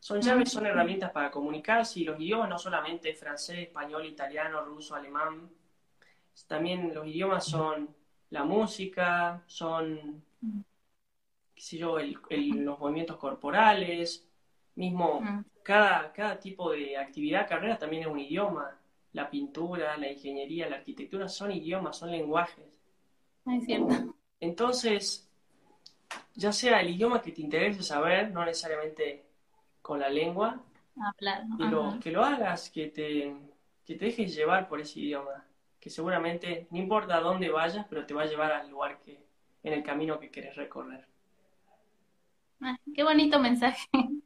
Son 0.00 0.20
llaves, 0.20 0.50
son 0.50 0.66
herramientas 0.66 1.12
para 1.12 1.30
comunicarse 1.30 2.00
y 2.00 2.04
los 2.04 2.18
idiomas 2.18 2.48
no 2.48 2.58
solamente 2.58 3.14
francés, 3.14 3.58
español, 3.58 4.06
italiano, 4.06 4.64
ruso, 4.64 4.94
alemán. 4.94 5.50
También 6.48 6.94
los 6.94 7.06
idiomas 7.06 7.44
son 7.44 7.94
la 8.30 8.44
música, 8.44 9.42
son 9.46 10.24
qué 11.54 11.76
yo, 11.76 11.98
los 11.98 12.78
movimientos 12.78 13.18
corporales, 13.18 14.26
mismo 14.76 15.44
cada, 15.62 16.10
cada 16.12 16.38
tipo 16.38 16.72
de 16.72 16.96
actividad, 16.96 17.46
carrera 17.46 17.76
también 17.76 18.04
es 18.04 18.08
un 18.08 18.18
idioma. 18.18 18.76
La 19.12 19.28
pintura, 19.28 19.96
la 19.96 20.10
ingeniería, 20.10 20.68
la 20.68 20.76
arquitectura 20.76 21.28
son 21.28 21.50
idiomas, 21.50 21.98
son 21.98 22.10
lenguajes. 22.10 22.64
Es 23.44 23.64
cierto. 23.66 24.16
Entonces, 24.38 25.28
ya 26.34 26.52
sea 26.52 26.80
el 26.80 26.90
idioma 26.90 27.20
que 27.20 27.32
te 27.32 27.42
interese 27.42 27.82
saber, 27.82 28.30
no 28.30 28.44
necesariamente 28.44 29.29
con 29.82 30.00
la 30.00 30.08
lengua, 30.08 30.62
Hablar, 30.96 31.44
que, 31.56 31.64
lo, 31.64 32.00
que 32.00 32.10
lo 32.10 32.24
hagas, 32.24 32.70
que 32.70 32.88
te, 32.88 33.34
que 33.84 33.94
te 33.94 34.04
dejes 34.04 34.34
llevar 34.34 34.68
por 34.68 34.80
ese 34.80 35.00
idioma, 35.00 35.44
que 35.78 35.90
seguramente 35.90 36.66
no 36.70 36.78
importa 36.78 37.16
a 37.16 37.20
dónde 37.20 37.48
vayas, 37.50 37.86
pero 37.88 38.04
te 38.04 38.14
va 38.14 38.22
a 38.22 38.26
llevar 38.26 38.52
al 38.52 38.70
lugar 38.70 39.00
que, 39.00 39.18
en 39.62 39.72
el 39.72 39.82
camino 39.82 40.18
que 40.18 40.30
quieres 40.30 40.56
recorrer. 40.56 41.06
Ah, 42.60 42.76
qué 42.94 43.02
bonito 43.02 43.38
mensaje. 43.38 43.86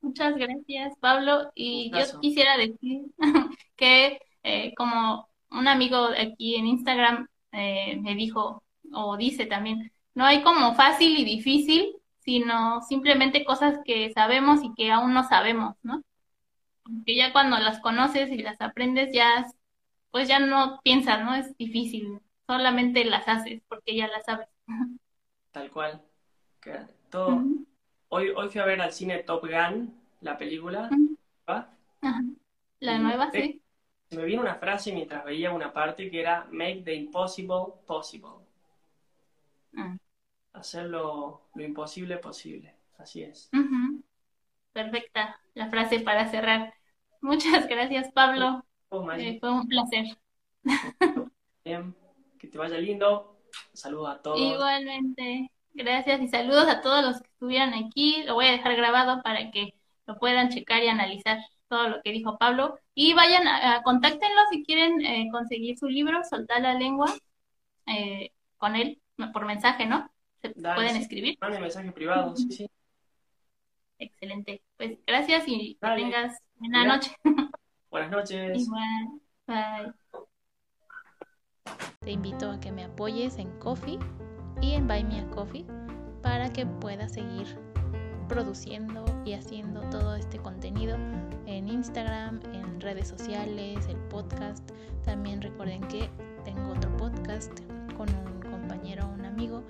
Muchas 0.00 0.36
gracias, 0.36 0.96
Pablo. 0.98 1.50
Y 1.54 1.90
yo 1.90 2.20
quisiera 2.20 2.56
decir 2.56 3.02
que 3.76 4.20
eh, 4.42 4.74
como 4.76 5.28
un 5.50 5.68
amigo 5.68 6.08
aquí 6.18 6.56
en 6.56 6.66
Instagram 6.66 7.28
eh, 7.52 7.96
me 8.00 8.14
dijo 8.14 8.62
o 8.92 9.16
dice 9.16 9.46
también, 9.46 9.92
no 10.14 10.24
hay 10.24 10.42
como 10.42 10.74
fácil 10.74 11.18
y 11.18 11.24
difícil, 11.24 11.96
sino 12.26 12.82
simplemente 12.82 13.44
cosas 13.44 13.78
que 13.84 14.12
sabemos 14.12 14.62
y 14.64 14.74
que 14.74 14.90
aún 14.90 15.14
no 15.14 15.22
sabemos, 15.22 15.76
¿no? 15.82 16.02
Que 17.06 17.14
ya 17.14 17.32
cuando 17.32 17.56
las 17.58 17.78
conoces 17.78 18.30
y 18.32 18.38
las 18.38 18.60
aprendes 18.60 19.14
ya, 19.14 19.46
pues 20.10 20.26
ya 20.26 20.40
no 20.40 20.80
piensas, 20.82 21.24
¿no? 21.24 21.34
Es 21.36 21.56
difícil, 21.56 22.18
solamente 22.46 23.04
las 23.04 23.28
haces 23.28 23.62
porque 23.68 23.94
ya 23.94 24.08
las 24.08 24.24
sabes. 24.24 24.48
Tal 25.52 25.70
cual. 25.70 26.02
todo, 27.10 27.42
Hoy, 28.08 28.30
hoy 28.30 28.48
fui 28.48 28.60
a 28.60 28.66
ver 28.66 28.80
al 28.80 28.92
cine 28.92 29.18
Top 29.20 29.42
Gun, 29.42 29.94
la 30.20 30.36
película. 30.36 30.90
La 32.80 32.98
nueva, 32.98 33.30
sí. 33.30 33.62
Se 34.10 34.16
me 34.16 34.24
vino 34.24 34.42
una 34.42 34.56
frase 34.56 34.92
mientras 34.92 35.24
veía 35.24 35.52
una 35.52 35.72
parte 35.72 36.10
que 36.10 36.20
era 36.20 36.46
Make 36.50 36.82
the 36.84 36.94
impossible 36.94 37.74
possible. 37.86 38.30
Ah. 39.76 39.96
Hacer 40.56 40.86
lo, 40.86 41.42
imposible 41.56 42.16
posible. 42.16 42.74
Así 42.98 43.22
es. 43.22 43.50
Perfecta 44.72 45.38
la 45.54 45.68
frase 45.68 46.00
para 46.00 46.30
cerrar. 46.30 46.72
Muchas 47.20 47.68
gracias, 47.68 48.10
Pablo. 48.12 48.64
Eh, 49.18 49.38
fue 49.38 49.52
un 49.52 49.68
placer. 49.68 50.06
Bien, 51.64 51.94
que 52.38 52.48
te 52.48 52.56
vaya 52.56 52.78
lindo. 52.78 53.38
Saludos 53.74 54.08
a 54.08 54.22
todos. 54.22 54.40
Igualmente. 54.40 55.50
Gracias 55.74 56.22
y 56.22 56.28
saludos 56.28 56.68
a 56.68 56.80
todos 56.80 57.04
los 57.04 57.20
que 57.20 57.28
estuvieron 57.28 57.74
aquí. 57.74 58.22
Lo 58.24 58.34
voy 58.34 58.46
a 58.46 58.52
dejar 58.52 58.76
grabado 58.76 59.22
para 59.22 59.50
que 59.50 59.74
lo 60.06 60.18
puedan 60.18 60.48
checar 60.48 60.82
y 60.82 60.88
analizar 60.88 61.38
todo 61.68 61.88
lo 61.88 62.02
que 62.02 62.12
dijo 62.12 62.38
Pablo. 62.38 62.78
Y 62.94 63.12
vayan 63.12 63.46
a, 63.46 63.82
contáctenlo 63.82 64.40
si 64.50 64.64
quieren 64.64 65.04
eh, 65.04 65.28
conseguir 65.30 65.76
su 65.78 65.86
libro, 65.86 66.24
Soltar 66.24 66.62
la 66.62 66.72
lengua, 66.72 67.12
eh, 67.86 68.32
con 68.56 68.74
él 68.74 69.02
por 69.34 69.44
mensaje, 69.44 69.84
¿no? 69.84 70.10
Pueden 70.74 70.96
escribir. 70.96 71.38
Mande 71.40 71.60
mensaje 71.60 71.92
privado, 71.92 72.36
sí, 72.36 72.50
sí. 72.50 72.70
Excelente. 73.98 74.62
Pues 74.76 74.98
gracias 75.06 75.44
y 75.46 75.78
que 75.80 75.88
tengas 75.96 76.38
buena 76.56 76.84
noche. 76.84 77.10
Buenas 77.90 78.10
noches. 78.10 78.62
Igual. 78.62 79.20
Bye. 79.46 79.92
Te 82.00 82.10
invito 82.10 82.50
a 82.50 82.60
que 82.60 82.70
me 82.70 82.84
apoyes 82.84 83.38
en 83.38 83.50
Coffee 83.58 83.98
y 84.60 84.74
en 84.74 84.86
Buy 84.86 85.02
Me 85.04 85.20
a 85.20 85.26
Coffee 85.30 85.64
para 86.22 86.52
que 86.52 86.66
pueda 86.66 87.08
seguir 87.08 87.46
produciendo 88.28 89.04
y 89.24 89.32
haciendo 89.32 89.80
todo 89.90 90.14
este 90.16 90.38
contenido 90.38 90.96
en 91.46 91.68
Instagram, 91.68 92.40
en 92.52 92.80
redes 92.80 93.08
sociales, 93.08 93.86
el 93.88 93.98
podcast. 94.08 94.68
También 95.04 95.40
recuerden 95.40 95.80
que 95.88 96.10
tengo 96.44 96.72
otro 96.72 96.94
podcast 96.96 97.60
con 97.96 98.08
un 98.14 98.40
compañero, 98.40 99.08
un 99.08 99.24
amigo, 99.24 99.64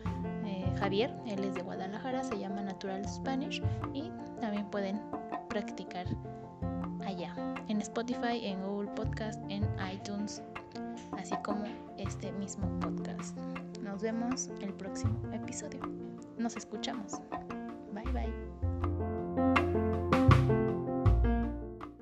Javier, 0.79 1.15
él 1.27 1.45
es 1.45 1.55
de 1.55 1.63
Guadalajara, 1.63 2.23
se 2.25 2.39
llama 2.39 2.63
Natural 2.63 3.05
Spanish 3.09 3.63
y 3.93 4.11
también 4.41 4.67
pueden 4.71 5.01
practicar 5.49 6.07
allá, 7.05 7.35
en 7.69 7.81
Spotify, 7.81 8.41
en 8.43 8.63
Google 8.63 8.91
Podcast, 8.93 9.43
en 9.49 9.67
iTunes, 9.93 10.43
así 11.13 11.35
como 11.45 11.65
este 11.97 12.33
mismo 12.33 12.69
podcast. 12.81 13.37
Nos 13.83 14.03
vemos 14.03 14.51
el 14.61 14.75
próximo 14.75 15.17
episodio. 15.33 15.81
Nos 16.39 16.57
escuchamos. 16.57 17.13
Bye 17.93 18.13
bye. 18.13 18.46